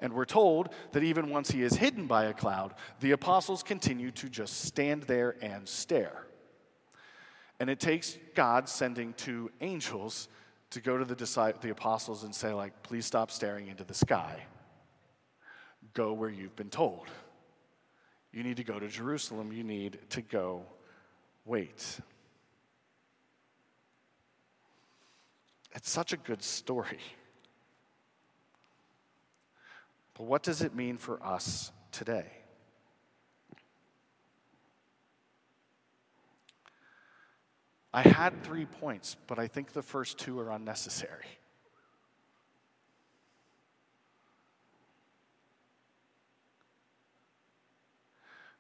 And 0.02 0.12
we're 0.12 0.26
told 0.26 0.70
that 0.92 1.04
even 1.04 1.30
once 1.30 1.50
he 1.50 1.64
is 1.64 1.76
hidden 1.76 2.08
by 2.08 2.26
a 2.26 2.34
cloud, 2.34 2.74
the 3.00 3.12
apostles 3.12 3.64
continue 3.64 4.12
to 4.12 4.28
just 4.28 4.66
stand 4.66 5.04
there 5.04 5.36
and 5.42 5.68
stare. 5.68 6.28
And 7.62 7.70
it 7.70 7.80
takes 7.80 8.18
God 8.34 8.68
sending 8.68 9.14
two 9.14 9.50
angels 9.62 10.28
to 10.71 10.82
go 10.82 10.97
to 10.97 11.06
the, 11.06 11.15
the 11.62 11.69
apostles 11.69 12.23
and 12.23 12.34
say, 12.34 12.54
like, 12.54 12.84
please 12.84 13.06
stop 13.06 13.32
staring 13.32 13.67
into 13.67 13.84
the 13.84 13.93
sky. 13.93 14.43
Go 15.93 16.13
where 16.13 16.30
you've 16.30 16.56
been 16.56 16.69
told. 16.69 17.08
You 18.32 18.43
need 18.43 18.58
to 18.58 18.63
go 18.63 18.80
to 18.80 18.88
Jerusalem. 18.88 19.51
You 19.54 19.63
need 19.63 19.99
to 20.10 20.21
go 20.21 20.63
wait. 21.45 21.99
It's 25.73 25.89
such 25.89 26.13
a 26.13 26.17
good 26.17 26.41
story. 26.41 26.99
But 30.15 30.23
what 30.23 30.43
does 30.43 30.62
it 30.62 30.73
mean 30.73 30.97
for 30.97 31.23
us 31.23 31.71
today? 31.91 32.25
I 37.96 38.02
had 38.02 38.44
three 38.44 38.66
points, 38.66 39.16
but 39.26 39.40
I 39.40 39.48
think 39.48 39.72
the 39.72 39.82
first 39.82 40.20
two 40.20 40.38
are 40.40 40.52
unnecessary. 40.52 41.26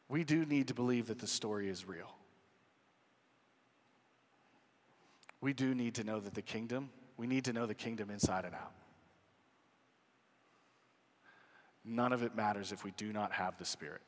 we 0.07 0.23
do 0.23 0.45
need 0.45 0.69
to 0.69 0.73
believe 0.73 1.07
that 1.07 1.19
the 1.19 1.27
story 1.27 1.67
is 1.67 1.85
real. 1.85 2.15
We 5.41 5.51
do 5.51 5.75
need 5.75 5.95
to 5.95 6.05
know 6.05 6.21
that 6.21 6.33
the 6.33 6.41
kingdom, 6.41 6.89
we 7.17 7.27
need 7.27 7.43
to 7.43 7.51
know 7.51 7.65
the 7.65 7.75
kingdom 7.75 8.09
inside 8.09 8.45
and 8.45 8.55
out. 8.55 8.71
None 11.83 12.13
of 12.13 12.23
it 12.23 12.33
matters 12.33 12.71
if 12.71 12.85
we 12.85 12.91
do 12.91 13.11
not 13.11 13.33
have 13.33 13.57
the 13.57 13.65
Spirit. 13.65 14.01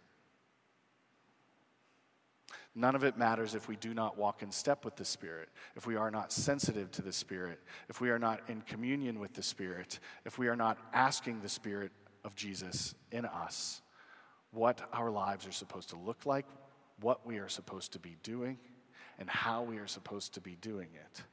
None 2.78 2.94
of 2.94 3.04
it 3.04 3.18
matters 3.18 3.56
if 3.56 3.68
we 3.68 3.76
do 3.76 3.96
not 3.96 4.20
walk 4.20 4.44
in 4.44 4.52
step 4.52 4.86
with 4.86 4.96
the 4.96 5.04
Spirit, 5.04 5.50
if 5.76 5.88
we 5.88 5.96
are 5.96 6.12
not 6.12 6.32
sensitive 6.32 6.92
to 6.92 7.02
the 7.02 7.12
Spirit, 7.12 7.60
if 7.90 8.00
we 8.02 8.12
are 8.12 8.20
not 8.20 8.42
in 8.48 8.62
communion 8.62 9.20
with 9.20 9.34
the 9.34 9.42
Spirit, 9.42 10.00
if 10.26 10.38
we 10.38 10.48
are 10.48 10.56
not 10.56 10.78
asking 10.94 11.42
the 11.42 11.50
Spirit 11.50 11.92
of 12.24 12.36
Jesus 12.36 12.94
in 13.12 13.26
us 13.26 13.82
what 14.52 14.88
our 14.94 15.10
lives 15.10 15.48
are 15.48 15.52
supposed 15.52 15.90
to 15.90 15.96
look 15.98 16.28
like, 16.28 16.46
what 17.02 17.26
we 17.26 17.40
are 17.40 17.50
supposed 17.50 17.94
to 17.94 18.00
be 18.00 18.16
doing, 18.22 18.60
and 19.18 19.28
how 19.28 19.63
we 19.63 19.80
are 19.80 19.88
supposed 19.88 20.36
to 20.36 20.40
be 20.40 20.56
doing 20.62 20.90
it. 20.94 21.24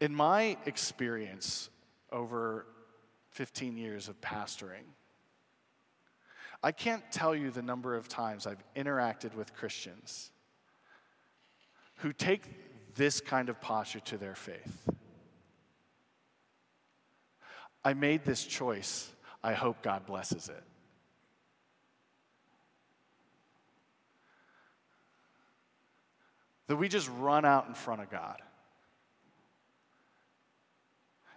In 0.00 0.14
my 0.14 0.56
experience 0.64 1.68
over 2.10 2.64
15 3.30 3.76
years 3.76 4.08
of 4.08 4.20
pastoring, 4.20 4.84
I 6.62 6.72
can't 6.72 7.02
tell 7.10 7.34
you 7.34 7.50
the 7.50 7.62
number 7.62 7.96
of 7.96 8.08
times 8.08 8.46
I've 8.46 8.62
interacted 8.76 9.34
with 9.34 9.54
Christians 9.54 10.30
who 11.96 12.12
take 12.12 12.94
this 12.94 13.20
kind 13.20 13.48
of 13.48 13.60
posture 13.60 14.00
to 14.00 14.18
their 14.18 14.34
faith. 14.34 14.88
I 17.84 17.94
made 17.94 18.24
this 18.24 18.44
choice. 18.44 19.10
I 19.42 19.54
hope 19.54 19.82
God 19.82 20.04
blesses 20.04 20.48
it. 20.48 20.62
That 26.66 26.76
we 26.76 26.88
just 26.88 27.10
run 27.18 27.44
out 27.44 27.68
in 27.68 27.74
front 27.74 28.02
of 28.02 28.10
God. 28.10 28.36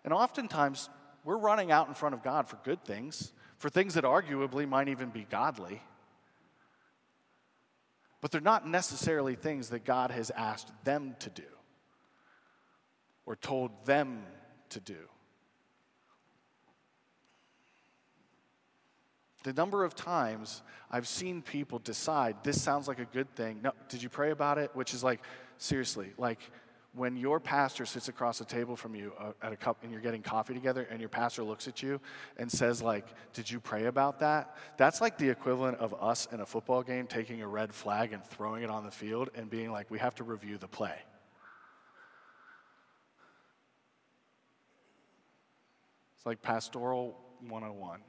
And 0.03 0.13
oftentimes, 0.13 0.89
we're 1.23 1.37
running 1.37 1.71
out 1.71 1.87
in 1.87 1.93
front 1.93 2.15
of 2.15 2.23
God 2.23 2.47
for 2.47 2.57
good 2.63 2.83
things, 2.83 3.33
for 3.57 3.69
things 3.69 3.93
that 3.93 4.03
arguably 4.03 4.67
might 4.67 4.89
even 4.89 5.09
be 5.09 5.25
godly. 5.29 5.81
But 8.21 8.31
they're 8.31 8.41
not 8.41 8.67
necessarily 8.67 9.35
things 9.35 9.69
that 9.69 9.83
God 9.83 10.11
has 10.11 10.31
asked 10.31 10.71
them 10.83 11.15
to 11.19 11.29
do 11.29 11.43
or 13.25 13.35
told 13.35 13.85
them 13.85 14.23
to 14.69 14.79
do. 14.79 14.95
The 19.43 19.53
number 19.53 19.83
of 19.83 19.93
times 19.93 20.61
I've 20.89 21.07
seen 21.07 21.41
people 21.41 21.79
decide 21.79 22.37
this 22.43 22.61
sounds 22.61 22.87
like 22.87 22.99
a 22.99 23.05
good 23.05 23.33
thing. 23.35 23.59
No, 23.61 23.73
did 23.89 24.01
you 24.01 24.09
pray 24.09 24.31
about 24.31 24.57
it? 24.57 24.71
Which 24.73 24.93
is 24.93 25.03
like, 25.03 25.21
seriously, 25.57 26.13
like 26.17 26.39
when 26.95 27.17
your 27.17 27.39
pastor 27.39 27.85
sits 27.85 28.07
across 28.07 28.37
the 28.37 28.45
table 28.45 28.75
from 28.75 28.95
you 28.95 29.13
uh, 29.19 29.31
at 29.41 29.51
a 29.51 29.55
cup 29.55 29.77
and 29.81 29.91
you're 29.91 30.01
getting 30.01 30.21
coffee 30.21 30.53
together 30.53 30.87
and 30.91 30.99
your 30.99 31.09
pastor 31.09 31.43
looks 31.43 31.67
at 31.67 31.81
you 31.81 31.99
and 32.37 32.51
says 32.51 32.81
like 32.81 33.07
did 33.33 33.49
you 33.49 33.59
pray 33.59 33.85
about 33.85 34.19
that? 34.19 34.55
That's 34.77 35.01
like 35.01 35.17
the 35.17 35.29
equivalent 35.29 35.79
of 35.79 35.95
us 36.01 36.27
in 36.31 36.39
a 36.39 36.45
football 36.45 36.83
game 36.83 37.07
taking 37.07 37.41
a 37.41 37.47
red 37.47 37.73
flag 37.73 38.13
and 38.13 38.23
throwing 38.23 38.63
it 38.63 38.69
on 38.69 38.83
the 38.83 38.91
field 38.91 39.29
and 39.35 39.49
being 39.49 39.71
like 39.71 39.89
we 39.89 39.99
have 39.99 40.15
to 40.15 40.23
review 40.23 40.57
the 40.57 40.67
play. 40.67 40.95
It's 46.15 46.25
like 46.25 46.41
pastoral 46.41 47.17
101 47.41 47.99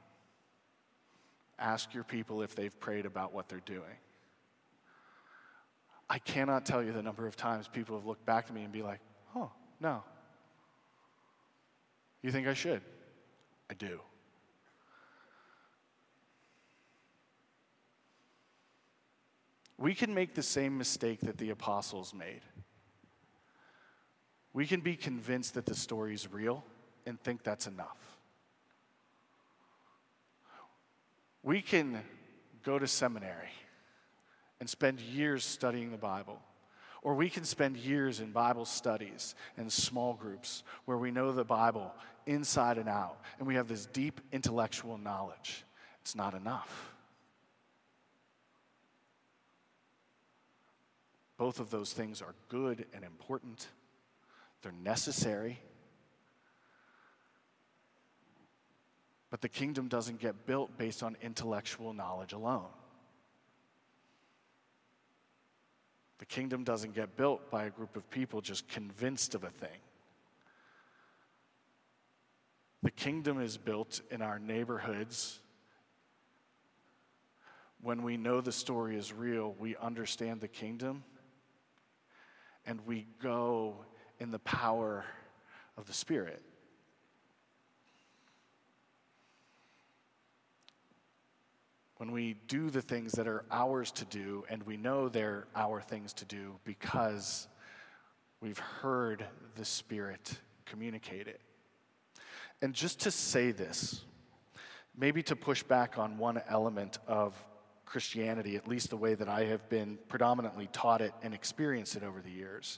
Ask 1.57 1.93
your 1.93 2.03
people 2.03 2.41
if 2.41 2.53
they've 2.55 2.77
prayed 2.79 3.05
about 3.05 3.33
what 3.33 3.47
they're 3.47 3.61
doing. 3.65 3.97
I 6.09 6.19
cannot 6.19 6.65
tell 6.65 6.83
you 6.83 6.91
the 6.91 7.01
number 7.01 7.25
of 7.25 7.35
times 7.35 7.67
people 7.67 7.95
have 7.97 8.05
looked 8.05 8.25
back 8.25 8.45
at 8.47 8.53
me 8.53 8.63
and 8.63 8.71
be 8.71 8.83
like, 8.83 8.99
oh, 9.35 9.51
no. 9.79 10.03
You 12.21 12.31
think 12.31 12.47
I 12.47 12.53
should? 12.53 12.81
I 13.69 13.73
do. 13.73 13.99
We 19.77 19.93
can 19.93 20.13
make 20.13 20.35
the 20.35 20.43
same 20.43 20.77
mistake 20.77 21.19
that 21.21 21.37
the 21.37 21.49
apostles 21.49 22.13
made. 22.13 22.41
We 24.53 24.65
can 24.65 24.79
be 24.79 24.95
convinced 24.95 25.55
that 25.55 25.65
the 25.65 25.75
story 25.75 26.13
is 26.13 26.31
real 26.31 26.63
and 27.05 27.19
think 27.19 27.43
that's 27.43 27.67
enough. 27.67 27.97
We 31.43 31.61
can 31.61 32.01
go 32.63 32.79
to 32.79 32.87
seminary 32.87 33.49
and 34.59 34.69
spend 34.69 34.99
years 34.99 35.43
studying 35.43 35.91
the 35.91 35.97
Bible. 35.97 36.39
Or 37.01 37.13
we 37.13 37.29
can 37.29 37.43
spend 37.43 37.77
years 37.77 38.19
in 38.19 38.31
Bible 38.31 38.65
studies 38.65 39.35
and 39.57 39.71
small 39.71 40.13
groups 40.13 40.63
where 40.85 40.97
we 40.97 41.11
know 41.11 41.31
the 41.31 41.43
Bible 41.43 41.93
inside 42.25 42.77
and 42.77 42.89
out 42.89 43.19
and 43.37 43.47
we 43.47 43.55
have 43.55 43.67
this 43.67 43.85
deep 43.85 44.19
intellectual 44.31 44.97
knowledge. 44.97 45.63
It's 46.01 46.15
not 46.15 46.33
enough. 46.33 46.93
Both 51.37 51.59
of 51.59 51.69
those 51.69 51.93
things 51.93 52.21
are 52.21 52.33
good 52.49 52.85
and 52.93 53.03
important, 53.03 53.67
they're 54.61 54.71
necessary. 54.71 55.59
But 59.29 59.41
the 59.41 59.49
kingdom 59.49 59.89
doesn't 59.89 60.19
get 60.19 60.45
built 60.45 60.77
based 60.77 61.03
on 61.03 61.17
intellectual 61.21 61.93
knowledge 61.93 62.31
alone. 62.31 62.69
The 66.19 66.25
kingdom 66.25 66.63
doesn't 66.63 66.95
get 66.95 67.17
built 67.17 67.51
by 67.51 67.65
a 67.65 67.69
group 67.69 67.97
of 67.97 68.09
people 68.09 68.41
just 68.41 68.67
convinced 68.69 69.35
of 69.35 69.43
a 69.43 69.49
thing. 69.49 69.79
The 72.83 72.91
kingdom 72.91 73.41
is 73.41 73.57
built 73.57 74.01
in 74.11 74.21
our 74.21 74.39
neighborhoods. 74.39 75.39
When 77.81 78.03
we 78.03 78.15
know 78.15 78.41
the 78.41 78.51
story 78.51 78.95
is 78.95 79.11
real, 79.11 79.55
we 79.59 79.75
understand 79.75 80.39
the 80.39 80.47
kingdom, 80.47 81.03
and 82.65 82.79
we 82.85 83.07
go 83.21 83.85
in 84.19 84.31
the 84.31 84.39
power 84.39 85.03
of 85.77 85.85
the 85.87 85.93
Spirit. 85.93 86.41
When 92.05 92.13
we 92.13 92.35
do 92.47 92.69
the 92.69 92.83
things 92.83 93.13
that 93.13 93.27
are 93.27 93.43
ours 93.49 93.89
to 93.89 94.05
do, 94.05 94.43
and 94.47 94.61
we 94.61 94.77
know 94.77 95.09
they're 95.09 95.47
our 95.55 95.81
things 95.81 96.13
to 96.13 96.23
do 96.25 96.53
because 96.63 97.47
we've 98.41 98.59
heard 98.59 99.25
the 99.55 99.65
Spirit 99.65 100.39
communicate 100.67 101.27
it. 101.27 101.41
And 102.61 102.75
just 102.75 102.99
to 103.01 103.11
say 103.11 103.51
this, 103.51 104.05
maybe 104.95 105.23
to 105.23 105.35
push 105.35 105.63
back 105.63 105.97
on 105.97 106.19
one 106.19 106.39
element 106.47 106.99
of 107.07 107.33
Christianity, 107.87 108.55
at 108.55 108.67
least 108.67 108.91
the 108.91 108.97
way 108.97 109.15
that 109.15 109.27
I 109.27 109.45
have 109.45 109.67
been 109.67 109.97
predominantly 110.07 110.69
taught 110.71 111.01
it 111.01 111.13
and 111.23 111.33
experienced 111.33 111.95
it 111.95 112.03
over 112.03 112.21
the 112.21 112.29
years. 112.29 112.77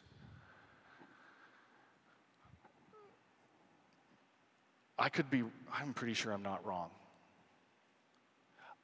I 4.98 5.10
could 5.10 5.30
be, 5.30 5.44
I'm 5.74 5.94
pretty 5.94 6.14
sure 6.14 6.32
I'm 6.32 6.44
not 6.44 6.66
wrong. 6.66 6.92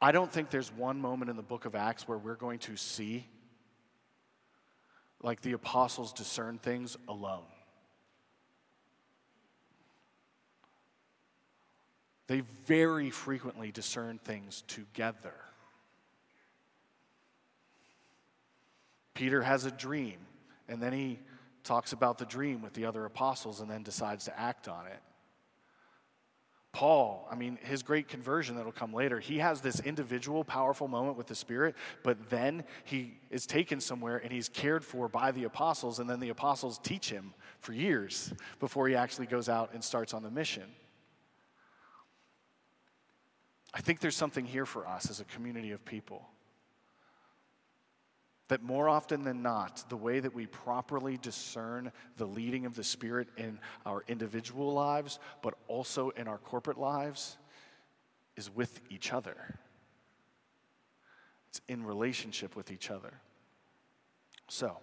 I 0.03 0.11
don't 0.11 0.29
think 0.29 0.49
there's 0.49 0.69
one 0.69 0.99
moment 0.99 1.29
in 1.29 1.37
the 1.37 1.41
book 1.41 1.63
of 1.63 1.75
Acts 1.75 2.09
where 2.09 2.17
we're 2.17 2.35
going 2.35 2.59
to 2.59 2.75
see 2.75 3.25
like 5.21 5.39
the 5.39 5.53
apostles 5.53 6.11
discern 6.11 6.57
things 6.57 6.97
alone. 7.07 7.45
They 12.27 12.41
very 12.65 13.11
frequently 13.11 13.71
discern 13.71 14.19
things 14.25 14.65
together. 14.67 15.35
Peter 19.13 19.41
has 19.41 19.63
a 19.63 19.71
dream, 19.71 20.17
and 20.67 20.83
then 20.83 20.91
he 20.91 21.17
talks 21.63 21.93
about 21.93 22.17
the 22.17 22.25
dream 22.25 22.61
with 22.61 22.73
the 22.73 22.83
other 22.83 23.05
apostles 23.05 23.61
and 23.61 23.71
then 23.71 23.83
decides 23.83 24.25
to 24.25 24.37
act 24.37 24.67
on 24.67 24.85
it. 24.85 24.99
Paul, 26.73 27.27
I 27.31 27.35
mean, 27.35 27.59
his 27.61 27.83
great 27.83 28.07
conversion 28.07 28.55
that'll 28.55 28.71
come 28.71 28.93
later, 28.93 29.19
he 29.19 29.37
has 29.37 29.61
this 29.61 29.79
individual 29.79 30.43
powerful 30.43 30.87
moment 30.87 31.17
with 31.17 31.27
the 31.27 31.35
Spirit, 31.35 31.75
but 32.01 32.31
then 32.31 32.63
he 32.83 33.13
is 33.29 33.45
taken 33.45 33.79
somewhere 33.79 34.17
and 34.17 34.31
he's 34.31 34.49
cared 34.49 34.83
for 34.83 35.07
by 35.07 35.31
the 35.31 35.43
apostles, 35.43 35.99
and 35.99 36.09
then 36.09 36.19
the 36.19 36.29
apostles 36.29 36.79
teach 36.79 37.11
him 37.11 37.35
for 37.59 37.73
years 37.73 38.33
before 38.59 38.87
he 38.87 38.95
actually 38.95 39.27
goes 39.27 39.49
out 39.49 39.69
and 39.73 39.83
starts 39.83 40.15
on 40.15 40.23
the 40.23 40.31
mission. 40.31 40.63
I 43.71 43.81
think 43.81 43.99
there's 43.99 44.15
something 44.15 44.45
here 44.45 44.65
for 44.65 44.87
us 44.87 45.11
as 45.11 45.19
a 45.19 45.25
community 45.25 45.71
of 45.71 45.85
people 45.85 46.27
that 48.49 48.61
more 48.61 48.89
often 48.89 49.23
than 49.23 49.41
not, 49.41 49.83
the 49.89 49.97
way 49.97 50.19
that 50.19 50.33
we 50.33 50.45
properly 50.47 51.17
discern 51.17 51.91
the 52.17 52.25
leading 52.25 52.65
of 52.65 52.75
the 52.75 52.83
Spirit 52.83 53.27
in 53.37 53.59
our 53.85 54.03
individual 54.07 54.73
lives, 54.73 55.19
but 55.41 55.53
also 55.67 56.09
in 56.11 56.27
our 56.27 56.37
corporate 56.37 56.77
lives, 56.77 57.37
is 58.35 58.53
with 58.53 58.81
each 58.89 59.13
other. 59.13 59.35
It's 61.49 61.61
in 61.67 61.85
relationship 61.85 62.55
with 62.55 62.71
each 62.71 62.89
other. 62.91 63.13
So, 64.49 64.77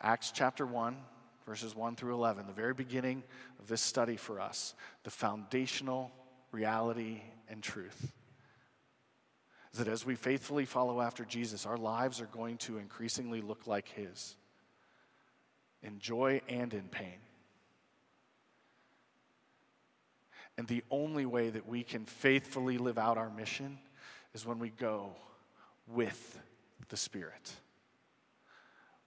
Acts 0.00 0.30
chapter 0.30 0.64
1, 0.64 0.96
verses 1.46 1.74
1 1.74 1.96
through 1.96 2.14
11, 2.14 2.46
the 2.46 2.52
very 2.52 2.74
beginning 2.74 3.22
of 3.58 3.66
this 3.66 3.82
study 3.82 4.16
for 4.16 4.40
us, 4.40 4.74
the 5.02 5.10
foundational 5.10 6.12
reality 6.52 7.22
and 7.48 7.62
truth 7.62 8.12
is 9.72 9.78
that 9.78 9.88
as 9.88 10.04
we 10.04 10.14
faithfully 10.14 10.64
follow 10.64 11.00
after 11.00 11.24
Jesus, 11.24 11.66
our 11.66 11.76
lives 11.76 12.20
are 12.20 12.26
going 12.26 12.56
to 12.58 12.78
increasingly 12.78 13.40
look 13.40 13.66
like 13.66 13.88
His 13.88 14.36
in 15.82 15.98
joy 15.98 16.40
and 16.48 16.74
in 16.74 16.88
pain. 16.88 17.18
And 20.58 20.66
the 20.66 20.84
only 20.90 21.24
way 21.24 21.50
that 21.50 21.66
we 21.66 21.82
can 21.82 22.04
faithfully 22.04 22.76
live 22.76 22.98
out 22.98 23.16
our 23.16 23.30
mission 23.30 23.78
is 24.34 24.44
when 24.44 24.58
we 24.58 24.70
go 24.70 25.12
with 25.86 26.38
the 26.88 26.96
Spirit. 26.96 27.52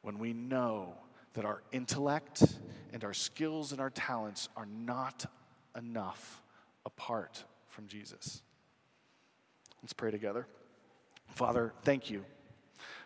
When 0.01 0.17
we 0.17 0.33
know 0.33 0.95
that 1.33 1.45
our 1.45 1.61
intellect 1.71 2.43
and 2.91 3.03
our 3.03 3.13
skills 3.13 3.71
and 3.71 3.81
our 3.81 3.89
talents 3.89 4.49
are 4.55 4.65
not 4.65 5.25
enough 5.77 6.41
apart 6.85 7.43
from 7.67 7.87
Jesus. 7.87 8.41
Let's 9.83 9.93
pray 9.93 10.11
together. 10.11 10.47
Father, 11.27 11.73
thank 11.83 12.09
you 12.09 12.23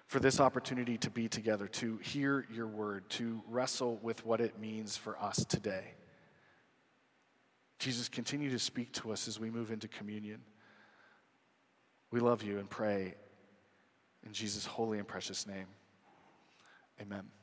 for 0.06 0.20
this 0.20 0.40
opportunity 0.40 0.98
to 1.00 1.10
be 1.10 1.28
together, 1.28 1.68
to 1.68 1.98
hear 1.98 2.46
your 2.54 2.68
word, 2.68 3.10
to 3.10 3.42
wrestle 3.50 4.00
with 4.04 4.24
what 4.26 4.40
it 4.40 4.60
means 4.60 4.96
for 4.96 5.22
us 5.22 5.44
today. 5.46 5.96
Jesus, 7.80 8.08
continue 8.08 8.52
to 8.52 8.60
speak 8.60 8.92
to 8.94 9.12
us 9.12 9.28
as 9.28 9.40
we 9.40 9.50
move 9.50 9.72
into 9.72 9.88
communion. 9.88 10.42
We 12.12 12.20
love 12.20 12.44
you 12.44 12.60
and 12.60 12.70
pray 12.70 13.16
in 14.24 14.32
Jesus' 14.32 14.66
holy 14.66 15.00
and 15.00 15.08
precious 15.08 15.48
name. 15.48 15.68
Amen. 17.02 17.37